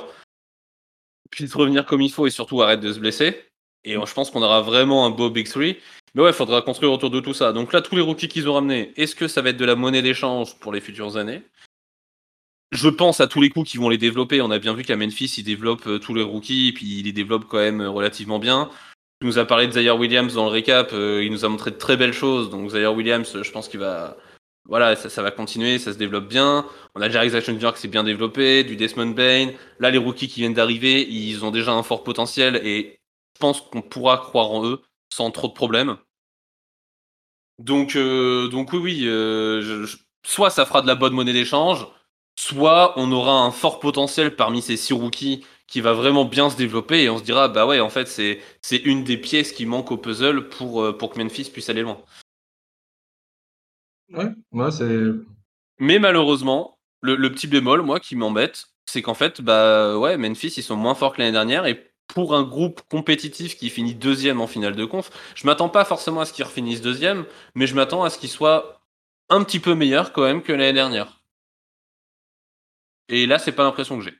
puisse 1.31 1.53
revenir 1.53 1.85
comme 1.85 2.01
il 2.01 2.11
faut 2.11 2.27
et 2.27 2.31
surtout 2.31 2.61
arrête 2.61 2.79
de 2.79 2.93
se 2.93 2.99
blesser. 2.99 3.45
Et 3.83 3.93
je 3.93 4.13
pense 4.13 4.31
qu'on 4.31 4.41
aura 4.41 4.61
vraiment 4.61 5.05
un 5.05 5.11
beau 5.11 5.29
Big 5.29 5.47
Three. 5.47 5.77
Mais 6.15 6.23
ouais, 6.23 6.29
il 6.29 6.33
faudra 6.35 6.61
construire 6.61 6.91
autour 6.91 7.09
de 7.09 7.19
tout 7.19 7.33
ça. 7.33 7.51
Donc 7.51 7.73
là, 7.73 7.81
tous 7.81 7.95
les 7.95 8.01
rookies 8.01 8.29
qu'ils 8.29 8.49
ont 8.49 8.53
ramenés, 8.53 8.93
est-ce 8.95 9.15
que 9.15 9.27
ça 9.27 9.41
va 9.41 9.49
être 9.49 9.57
de 9.57 9.65
la 9.65 9.75
monnaie 9.75 10.01
d'échange 10.01 10.55
pour 10.59 10.73
les 10.73 10.81
futures 10.81 11.17
années? 11.17 11.43
Je 12.71 12.89
pense 12.89 13.19
à 13.19 13.27
tous 13.27 13.41
les 13.41 13.49
coups 13.49 13.69
qu'ils 13.69 13.79
vont 13.79 13.89
les 13.89 13.97
développer. 13.97 14.41
On 14.41 14.49
a 14.49 14.59
bien 14.59 14.73
vu 14.73 14.83
qu'à 14.83 14.95
Memphis, 14.95 15.35
ils 15.37 15.43
développent 15.43 15.87
euh, 15.87 15.99
tous 15.99 16.13
les 16.13 16.23
rookies, 16.23 16.69
et 16.69 16.73
puis 16.73 16.85
ils 16.99 17.03
les 17.03 17.11
développent 17.11 17.47
quand 17.47 17.57
même 17.57 17.81
euh, 17.81 17.89
relativement 17.89 18.39
bien. 18.39 18.69
Il 19.21 19.27
nous 19.27 19.37
a 19.37 19.45
parlé 19.45 19.67
de 19.67 19.73
Zaire 19.73 19.97
Williams 19.97 20.33
dans 20.33 20.45
le 20.45 20.51
récap, 20.51 20.91
euh, 20.93 21.23
il 21.23 21.31
nous 21.31 21.45
a 21.45 21.49
montré 21.49 21.71
de 21.71 21.77
très 21.77 21.95
belles 21.95 22.13
choses. 22.13 22.49
Donc 22.49 22.69
Zaire 22.71 22.93
Williams, 22.93 23.41
je 23.41 23.51
pense 23.51 23.69
qu'il 23.69 23.79
va, 23.79 24.17
voilà, 24.67 24.95
ça, 24.95 25.21
va 25.21 25.31
continuer, 25.31 25.77
ça 25.77 25.93
se 25.93 25.97
développe 25.97 26.27
bien. 26.27 26.65
On 26.95 27.01
a 27.01 27.09
Jerry 27.09 27.29
Jackson 27.29 27.57
Jr. 27.59 27.73
qui 27.73 27.81
s'est 27.81 27.87
bien 27.87 28.03
développé, 28.03 28.63
du 28.63 28.75
Desmond 28.75 29.11
Bain. 29.11 29.51
Là, 29.79 29.91
les 29.91 29.99
rookies 29.99 30.27
qui 30.27 30.39
viennent 30.39 30.55
d'arriver, 30.55 31.07
ils 31.07 31.45
ont 31.45 31.51
déjà 31.51 31.71
un 31.71 31.83
fort 31.83 32.03
potentiel 32.03 32.55
et 32.63 32.99
je 33.35 33.39
pense 33.39 33.61
qu'on 33.61 33.81
pourra 33.81 34.17
croire 34.17 34.51
en 34.51 34.65
eux 34.65 34.81
sans 35.13 35.29
trop 35.29 35.47
de 35.47 35.53
problèmes. 35.53 35.97
Donc, 37.59 37.95
euh, 37.95 38.47
donc 38.47 38.73
oui, 38.73 38.79
oui, 38.79 39.01
euh, 39.05 39.85
soit 40.25 40.49
ça 40.49 40.65
fera 40.65 40.81
de 40.81 40.87
la 40.87 40.95
bonne 40.95 41.13
monnaie 41.13 41.31
d'échange, 41.31 41.87
soit 42.35 42.93
on 42.97 43.11
aura 43.11 43.39
un 43.41 43.51
fort 43.51 43.79
potentiel 43.79 44.35
parmi 44.35 44.61
ces 44.61 44.77
six 44.77 44.93
rookies 44.93 45.45
qui 45.67 45.79
va 45.81 45.93
vraiment 45.93 46.25
bien 46.25 46.49
se 46.49 46.57
développer 46.57 47.03
et 47.03 47.09
on 47.09 47.17
se 47.17 47.23
dira, 47.23 47.47
bah 47.47 47.65
ouais, 47.65 47.79
en 47.79 47.89
fait, 47.89 48.07
c'est, 48.07 48.39
une 48.83 49.03
des 49.03 49.17
pièces 49.17 49.51
qui 49.51 49.65
manque 49.65 49.91
au 49.91 49.97
puzzle 49.97 50.49
pour, 50.49 50.81
euh, 50.81 50.97
pour 50.97 51.11
que 51.11 51.19
Memphis 51.19 51.49
puisse 51.51 51.69
aller 51.69 51.81
loin. 51.81 52.01
Ouais, 54.11 54.71
c'est. 54.71 55.11
Mais 55.79 55.99
malheureusement, 55.99 56.77
le, 57.01 57.29
petit 57.29 57.47
bémol, 57.47 57.81
moi, 57.81 57.99
qui 57.99 58.15
m'embête, 58.15 58.65
c'est 58.85 59.01
qu'en 59.01 59.13
fait, 59.13 59.41
bah 59.41 59.97
ouais, 59.97 60.17
Memphis, 60.17 60.53
ils 60.57 60.63
sont 60.63 60.75
moins 60.75 60.95
forts 60.95 61.13
que 61.13 61.19
l'année 61.19 61.31
dernière 61.31 61.65
et 61.65 61.91
pour 62.07 62.35
un 62.35 62.43
groupe 62.43 62.81
compétitif 62.89 63.57
qui 63.57 63.69
finit 63.69 63.95
deuxième 63.95 64.41
en 64.41 64.47
finale 64.47 64.75
de 64.75 64.85
conf, 64.85 65.09
je 65.35 65.45
m'attends 65.47 65.69
pas 65.69 65.85
forcément 65.85 66.21
à 66.21 66.25
ce 66.25 66.33
qu'ils 66.33 66.45
refinissent 66.45 66.81
deuxième, 66.81 67.25
mais 67.55 67.67
je 67.67 67.75
m'attends 67.75 68.03
à 68.03 68.09
ce 68.09 68.19
qu'ils 68.19 68.29
soient 68.29 68.81
un 69.29 69.43
petit 69.43 69.59
peu 69.59 69.73
meilleurs 69.75 70.13
quand 70.13 70.23
même 70.23 70.43
que 70.43 70.53
l'année 70.53 70.73
dernière. 70.73 71.21
Et 73.09 73.25
là, 73.25 73.39
c'est 73.39 73.51
pas 73.51 73.63
l'impression 73.63 73.97
que 73.97 74.03
j'ai. 74.03 74.13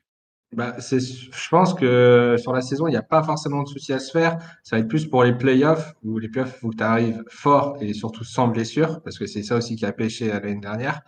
Bah, 0.56 0.76
c'est, 0.80 1.00
je 1.00 1.50
pense 1.50 1.74
que 1.74 2.38
sur 2.40 2.54
la 2.54 2.62
saison, 2.62 2.88
il 2.88 2.92
n'y 2.92 2.98
a 2.98 3.04
pas 3.04 3.22
forcément 3.24 3.64
de 3.64 3.68
souci 3.68 3.92
à 3.92 4.00
se 4.00 4.12
faire. 4.12 4.38
Ça 4.64 4.78
va 4.78 4.80
être 4.80 4.88
plus 4.88 5.06
pour 5.06 5.24
les 5.24 5.34
playoffs, 5.34 5.94
où 6.04 6.18
les 6.18 6.30
playoffs, 6.30 6.54
il 6.56 6.60
faut 6.60 6.70
que 6.70 6.78
tu 6.78 6.84
arrives 6.84 7.24
fort 7.28 7.78
et 7.82 7.94
surtout 7.94 8.24
sans 8.24 8.48
blessure, 8.48 9.02
parce 9.02 9.20
que 9.20 9.26
c'est 9.26 9.44
ça 9.44 9.58
aussi 9.58 9.76
qui 9.76 9.86
a 9.86 9.92
pêché 9.92 10.30
l'année 10.30 10.56
dernière. 10.56 11.02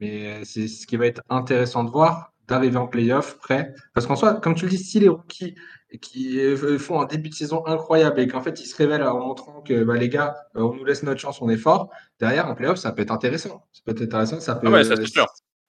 Mais 0.00 0.44
c'est 0.44 0.68
ce 0.68 0.86
qui 0.86 0.96
va 0.96 1.06
être 1.06 1.22
intéressant 1.30 1.82
de 1.82 1.90
voir, 1.90 2.32
d'arriver 2.46 2.76
en 2.76 2.86
playoff 2.86 3.38
prêt. 3.38 3.74
Parce 3.92 4.06
qu'en 4.06 4.14
soi, 4.14 4.34
comme 4.34 4.54
tu 4.54 4.66
le 4.66 4.70
dis, 4.70 4.78
si 4.78 5.00
les 5.00 5.08
rookies 5.08 5.56
qui 6.00 6.38
font 6.78 7.00
un 7.00 7.06
début 7.06 7.30
de 7.30 7.34
saison 7.34 7.66
incroyable 7.66 8.20
et 8.20 8.28
qu'en 8.28 8.40
fait 8.40 8.60
ils 8.60 8.66
se 8.66 8.76
révèlent 8.76 9.02
en 9.02 9.18
montrant 9.18 9.62
que 9.62 9.84
bah, 9.84 9.94
les 9.94 10.08
gars, 10.08 10.36
euh, 10.56 10.62
on 10.62 10.74
nous 10.74 10.84
laisse 10.84 11.02
notre 11.02 11.20
chance, 11.20 11.40
on 11.40 11.48
est 11.48 11.56
fort, 11.56 11.90
derrière 12.20 12.46
un 12.46 12.54
playoff, 12.54 12.78
ça 12.78 12.92
peut 12.92 13.02
être 13.02 13.12
intéressant. 13.12 13.64
Ça 13.72 13.82
peut 13.84 13.92
être 13.92 14.02
intéressant, 14.02 14.40
ça 14.40 14.56
peut. 14.56 14.66
Ah 14.68 14.70
ouais, 14.70 14.84
ça, 14.84 14.96
c'est 14.96 15.06
sûr 15.06 15.26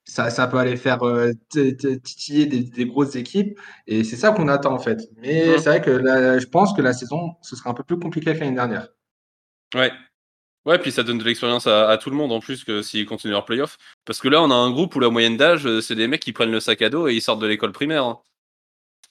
ça, 0.07 0.29
ça, 0.29 0.47
peut 0.47 0.57
aller 0.57 0.77
faire 0.77 1.03
euh, 1.03 1.33
titiller 1.51 2.45
des, 2.45 2.61
des, 2.61 2.85
grosses 2.85 3.15
équipes. 3.15 3.59
Et 3.87 4.03
c'est 4.03 4.15
ça 4.15 4.31
qu'on 4.31 4.47
attend 4.47 4.73
en 4.73 4.79
fait. 4.79 5.09
Mais 5.17 5.47
mmh. 5.47 5.59
c'est 5.59 5.69
vrai 5.69 5.81
que 5.81 5.91
là, 5.91 6.39
je 6.39 6.45
pense 6.47 6.73
que 6.73 6.81
la 6.81 6.93
saison, 6.93 7.35
ce 7.41 7.55
sera 7.55 7.69
un 7.69 7.73
peu 7.73 7.83
plus 7.83 7.99
compliqué 7.99 8.33
que 8.33 8.39
l'année 8.39 8.55
dernière. 8.55 8.87
Ouais. 9.75 9.91
Ouais, 10.65 10.79
puis 10.79 10.91
ça 10.91 11.03
donne 11.03 11.17
de 11.17 11.23
l'expérience 11.23 11.65
à, 11.65 11.87
à, 11.89 11.97
tout 11.97 12.09
le 12.09 12.15
monde 12.17 12.31
en 12.33 12.41
plus 12.41 12.65
que 12.65 12.81
s'ils 12.81 13.05
continuent 13.05 13.31
leur 13.31 13.45
playoff. 13.45 13.77
Parce 14.05 14.19
que 14.19 14.27
là, 14.27 14.41
on 14.41 14.51
a 14.51 14.55
un 14.55 14.69
groupe 14.71 14.95
où 14.95 14.99
la 14.99 15.09
moyenne 15.09 15.37
d'âge, 15.37 15.65
euh, 15.65 15.79
c'est 15.81 15.95
des 15.95 16.07
mecs 16.07 16.21
qui 16.21 16.33
prennent 16.33 16.51
le 16.51 16.59
sac 16.59 16.81
à 16.81 16.89
dos 16.89 17.07
et 17.07 17.13
ils 17.13 17.21
sortent 17.21 17.41
de 17.41 17.47
l'école 17.47 17.71
primaire. 17.71 18.03
Hein. 18.03 18.19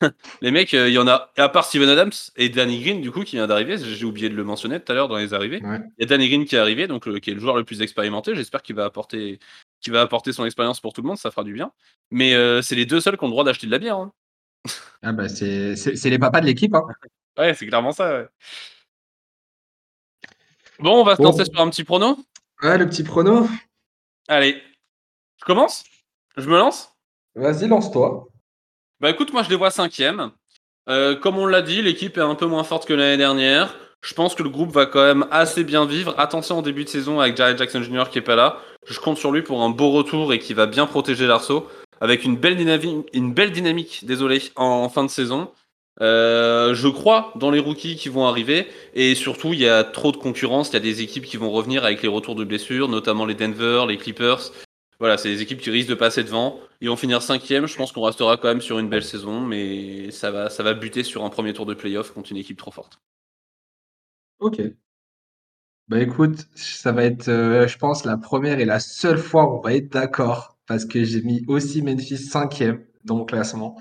les 0.43 0.51
mecs, 0.51 0.75
euh, 0.75 0.89
il 0.89 0.95
y 0.95 0.99
en 0.99 1.09
a, 1.09 1.33
à 1.37 1.49
part 1.49 1.65
Steven 1.65 1.89
Adams 1.89 2.13
et 2.37 2.51
Danny 2.51 2.81
Green, 2.83 3.01
du 3.01 3.11
coup, 3.11 3.25
qui 3.25 3.37
vient 3.37 3.47
d'arriver. 3.47 3.79
J'ai 3.79 4.05
oublié 4.05 4.29
de 4.29 4.35
le 4.35 4.45
mentionner 4.45 4.81
tout 4.81 4.93
à 4.93 4.95
l'heure 4.95 5.09
dans 5.09 5.17
les 5.17 5.33
arrivées. 5.33 5.63
Il 5.63 6.01
y 6.01 6.05
a 6.05 6.07
Danny 6.07 6.29
Green 6.29 6.45
qui 6.45 6.57
est 6.57 6.59
arrivé, 6.59 6.87
donc 6.87 7.09
qui 7.21 7.31
est 7.31 7.35
le 7.35 7.41
joueur 7.41 7.57
le 7.57 7.65
plus 7.65 7.81
expérimenté. 7.81 8.35
J'espère 8.35 8.63
qu'il 8.63 8.77
va 8.77 8.85
apporter 8.85 9.39
qui 9.87 9.91
va 9.91 10.01
apporter 10.01 10.33
son 10.33 10.45
expérience 10.45 10.81
pour 10.81 10.93
tout 10.93 11.01
le 11.01 11.07
monde, 11.07 11.17
ça 11.17 11.31
fera 11.31 11.45
du 11.45 11.53
bien. 11.53 11.71
Mais 12.11 12.35
euh, 12.35 12.61
c'est 12.61 12.75
les 12.75 12.87
deux 12.87 13.01
seuls 13.01 13.17
qui 13.17 13.23
ont 13.23 13.29
le 13.29 13.31
droit 13.31 13.45
d'acheter 13.45 13.69
de 13.69 13.71
la 13.71 13.79
bière. 13.79 13.99
Hein. 13.99 14.13
Ah 15.01 15.13
bah 15.13 15.29
c'est 15.29 15.77
les 16.05 16.19
papas 16.19 16.41
de 16.41 16.47
l'équipe. 16.47 16.75
Hein. 16.75 16.83
ouais, 17.39 17.55
c'est 17.55 17.69
clairement 17.69 17.93
ça. 17.93 18.25
Bon, 20.81 21.01
on 21.01 21.05
va 21.05 21.15
se 21.15 21.23
lancer 21.23 21.45
sur 21.45 21.61
un 21.61 21.71
petit 21.71 21.85
prono. 21.85 22.19
Ouais, 22.63 22.77
le 22.77 22.87
petit 22.89 23.05
prono. 23.05 23.47
Allez, 24.27 24.61
je 25.39 25.45
commence 25.45 25.85
Je 26.37 26.49
me 26.51 26.59
lance? 26.59 26.93
Vas-y, 27.37 27.69
lance-toi. 27.69 28.27
Bah 28.99 29.11
écoute, 29.11 29.33
moi 29.33 29.45
je 29.45 29.51
les 29.51 29.57
vois 29.57 29.71
cinquième. 29.71 30.33
Euh, 30.89 31.15
comme 31.15 31.39
on 31.39 31.47
l'a 31.47 31.63
dit, 31.63 31.81
l'équipe 31.81 32.19
est 32.19 32.23
un 32.23 32.35
peu 32.35 32.47
moins 32.47 32.65
forte 32.65 32.89
que 32.89 32.93
l'année 32.93 33.19
dernière. 33.19 33.77
Je 34.07 34.15
pense 34.15 34.37
que 34.37 34.45
le 34.45 34.51
groupe 34.51 34.71
va 34.71 34.87
quand 34.87 35.03
même 35.03 35.27
assez 35.33 35.65
bien 35.65 35.85
vivre. 35.85 36.15
Attention 36.17 36.59
en 36.59 36.63
début 36.63 36.85
de 36.85 36.89
saison 36.89 37.19
avec 37.19 37.37
Jared 37.37 37.59
Jackson 37.59 37.83
Jr. 37.83 38.05
qui 38.09 38.19
est 38.19 38.23
pas 38.23 38.37
là. 38.37 38.61
Je 38.87 39.01
compte 39.01 39.19
sur 39.19 39.33
lui 39.33 39.43
pour 39.43 39.61
un 39.63 39.71
beau 39.71 39.91
retour 39.91 40.33
et 40.33 40.39
qui 40.39 40.55
va 40.55 40.67
bien 40.67 40.87
protéger 40.87 41.27
l'arceau 41.27 41.67
avec 42.01 42.23
une 42.23 42.37
belle 42.37 42.57
dynamique, 42.57 43.09
une 43.13 43.35
belle 43.35 43.51
dynamique 43.51 44.05
désolé, 44.07 44.41
en, 44.55 44.89
fin 44.89 45.03
de 45.03 45.11
saison. 45.11 45.51
Euh, 46.01 46.73
je 46.73 46.87
crois 46.87 47.33
dans 47.35 47.51
les 47.51 47.59
rookies 47.59 47.97
qui 47.97 48.09
vont 48.09 48.27
arriver 48.27 48.69
et 48.95 49.17
surtout 49.17 49.53
il 49.55 49.59
y 49.59 49.69
a 49.69 49.83
trop 49.83 50.13
de 50.13 50.19
concurrence. 50.19 50.69
Il 50.71 50.75
y 50.75 50.77
a 50.77 50.81
des 50.81 51.03
équipes 51.03 51.25
qui 51.25 51.37
vont 51.37 51.51
revenir 51.51 51.85
avec 51.85 52.01
les 52.01 52.09
retours 52.09 52.37
de 52.37 52.45
blessures, 52.45 52.89
notamment 52.89 53.27
les 53.27 53.35
Denver, 53.35 53.87
les 53.89 53.97
Clippers. 53.97 54.53
Voilà, 55.01 55.19
c'est 55.19 55.31
des 55.31 55.43
équipes 55.43 55.61
qui 55.61 55.71
risquent 55.71 55.91
de 55.91 55.95
passer 55.95 56.23
devant. 56.23 56.61
Ils 56.81 56.91
vont 56.91 56.97
finir 56.97 57.23
cinquième. 57.23 57.67
Je 57.67 57.77
pense 57.77 57.91
qu'on 57.91 58.03
restera 58.03 58.37
quand 58.37 58.47
même 58.47 58.63
sur 58.63 58.79
une 58.79 58.89
belle 58.89 59.03
saison, 59.03 59.41
mais 59.41 60.13
ça 60.13 60.31
va, 60.31 60.49
ça 60.49 60.63
va 60.63 60.75
buter 60.75 61.03
sur 61.03 61.25
un 61.25 61.29
premier 61.29 61.53
tour 61.53 61.67
de 61.67 61.75
playoff 61.75 62.13
contre 62.13 62.31
une 62.31 62.39
équipe 62.39 62.57
trop 62.57 62.71
forte. 62.71 63.01
Ok. 64.39 64.61
Bah 65.89 66.01
écoute, 66.01 66.49
ça 66.55 66.91
va 66.93 67.05
être, 67.05 67.29
euh, 67.29 67.69
je 67.69 67.79
pense, 67.79 68.05
la 68.05 68.17
première 68.17 68.59
et 68.59 68.65
la 68.65 68.81
seule 68.81 69.19
fois 69.19 69.45
où 69.49 69.59
on 69.59 69.61
va 69.61 69.75
être 69.75 69.93
d'accord, 69.93 70.59
parce 70.67 70.85
que 70.85 71.05
j'ai 71.05 71.23
mis 71.23 71.45
aussi 71.47 71.81
Memphis 71.81 72.19
cinquième 72.19 72.85
dans 73.05 73.17
mon 73.17 73.25
classement. 73.25 73.77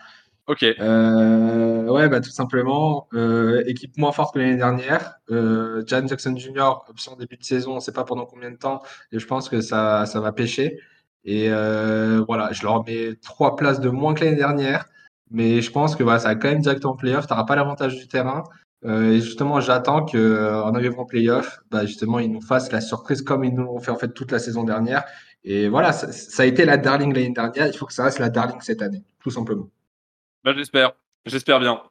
Ok. 0.48 0.63
Euh, 0.63 1.88
ouais, 1.88 2.08
bah 2.08 2.22
tout 2.22 2.30
simplement, 2.30 3.08
euh, 3.15 3.63
équipe 3.65 3.98
moins 3.98 4.12
forte 4.12 4.36
que 4.36 4.39
l'année 4.39 4.58
dernière. 4.58 5.15
Euh, 5.32 5.84
Jan 5.88 6.06
Jackson 6.06 6.36
Jr., 6.38 6.84
option 6.88 7.15
début 7.15 7.38
de 7.38 7.44
saison, 7.44 7.72
on 7.72 7.76
ne 7.76 7.80
sait 7.80 7.91
pas 7.91 8.04
pendant 8.04 8.26
combien 8.28 8.52
de 8.52 8.58
temps, 8.58 8.84
et 9.12 9.18
je 9.18 9.26
pense 9.26 9.50
que 9.50 9.62
ça, 9.62 10.06
ça 10.06 10.20
va 10.20 10.32
pêcher. 10.32 10.80
Et 11.24 11.50
voilà, 11.50 12.52
je 12.52 12.62
leur 12.63 12.86
mets 12.86 13.15
trois 13.15 13.56
places 13.56 13.80
de 13.80 13.89
moins 13.89 14.13
que 14.13 14.24
l'année 14.24 14.38
dernière, 14.38 14.86
mais 15.32 15.62
je 15.62 15.72
pense 15.72 15.96
que 15.96 16.04
voilà, 16.04 16.20
ça 16.20 16.28
va 16.30 16.36
quand 16.36 16.50
même 16.50 16.62
directement 16.62 16.94
en 16.94 16.98
playoff. 16.98 17.26
Tu 17.26 17.34
n'auras 17.34 17.46
pas 17.46 17.56
l'avantage 17.56 17.96
du 17.96 18.08
terrain. 18.08 18.44
Euh, 18.84 19.14
et 19.14 19.22
justement, 19.22 19.60
j'attends 19.62 20.06
qu'en 20.06 20.18
euh, 20.18 20.64
arrivant 20.64 21.04
en 21.04 21.06
playoff, 21.06 21.60
bah 21.72 21.86
justement, 21.86 22.20
ils 22.20 22.32
nous 22.32 22.42
fassent 22.42 22.72
la 22.72 22.82
surprise 22.82 23.22
comme 23.22 23.44
ils 23.44 23.54
nous 23.54 23.64
l'ont 23.64 23.80
fait 23.80 23.92
en 23.92 23.98
fait 23.98 24.14
toute 24.14 24.32
la 24.32 24.40
saison 24.40 24.64
dernière. 24.64 25.04
Et 25.44 25.70
voilà, 25.70 25.94
ça, 25.94 26.44
a 26.44 26.46
été 26.46 26.66
la 26.66 26.78
darling 26.78 27.14
l'année 27.14 27.30
dernière. 27.30 27.68
Il 27.68 27.78
faut 27.78 27.86
que 27.86 27.94
ça 27.94 28.04
reste 28.04 28.20
la 28.20 28.30
darling 28.30 28.60
cette 28.62 28.82
année, 28.82 29.04
tout 29.22 29.32
simplement. 29.32 29.70
Bah, 30.44 30.54
j'espère, 30.56 30.94
j'espère 31.26 31.60
bien. 31.60 31.82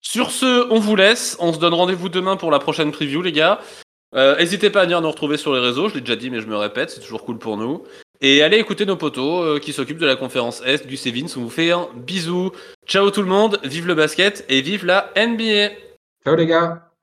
Sur 0.00 0.30
ce, 0.30 0.70
on 0.70 0.78
vous 0.78 0.96
laisse. 0.96 1.36
On 1.40 1.52
se 1.52 1.58
donne 1.58 1.74
rendez-vous 1.74 2.08
demain 2.08 2.36
pour 2.36 2.50
la 2.50 2.58
prochaine 2.58 2.90
preview, 2.90 3.22
les 3.22 3.32
gars. 3.32 3.60
Euh, 4.14 4.36
n'hésitez 4.36 4.70
pas 4.70 4.82
à 4.82 4.84
venir 4.84 5.00
nous 5.00 5.10
retrouver 5.10 5.36
sur 5.36 5.54
les 5.54 5.60
réseaux. 5.60 5.88
Je 5.88 5.94
l'ai 5.94 6.00
déjà 6.00 6.16
dit, 6.16 6.30
mais 6.30 6.40
je 6.40 6.46
me 6.46 6.56
répète, 6.56 6.90
c'est 6.90 7.00
toujours 7.00 7.24
cool 7.24 7.38
pour 7.38 7.56
nous. 7.56 7.82
Et 8.26 8.42
allez 8.42 8.56
écouter 8.56 8.86
nos 8.86 8.96
potos 8.96 9.60
qui 9.60 9.74
s'occupent 9.74 9.98
de 9.98 10.06
la 10.06 10.16
conférence 10.16 10.62
Est, 10.64 10.86
Gus 10.86 11.04
Evans. 11.04 11.28
On 11.36 11.40
vous 11.40 11.50
fait 11.50 11.72
un 11.72 11.88
bisou. 11.94 12.52
Ciao 12.86 13.10
tout 13.10 13.20
le 13.20 13.28
monde, 13.28 13.60
vive 13.64 13.86
le 13.86 13.94
basket 13.94 14.46
et 14.48 14.62
vive 14.62 14.86
la 14.86 15.12
NBA. 15.14 15.74
Ciao 16.24 16.34
les 16.34 16.46
gars 16.46 16.93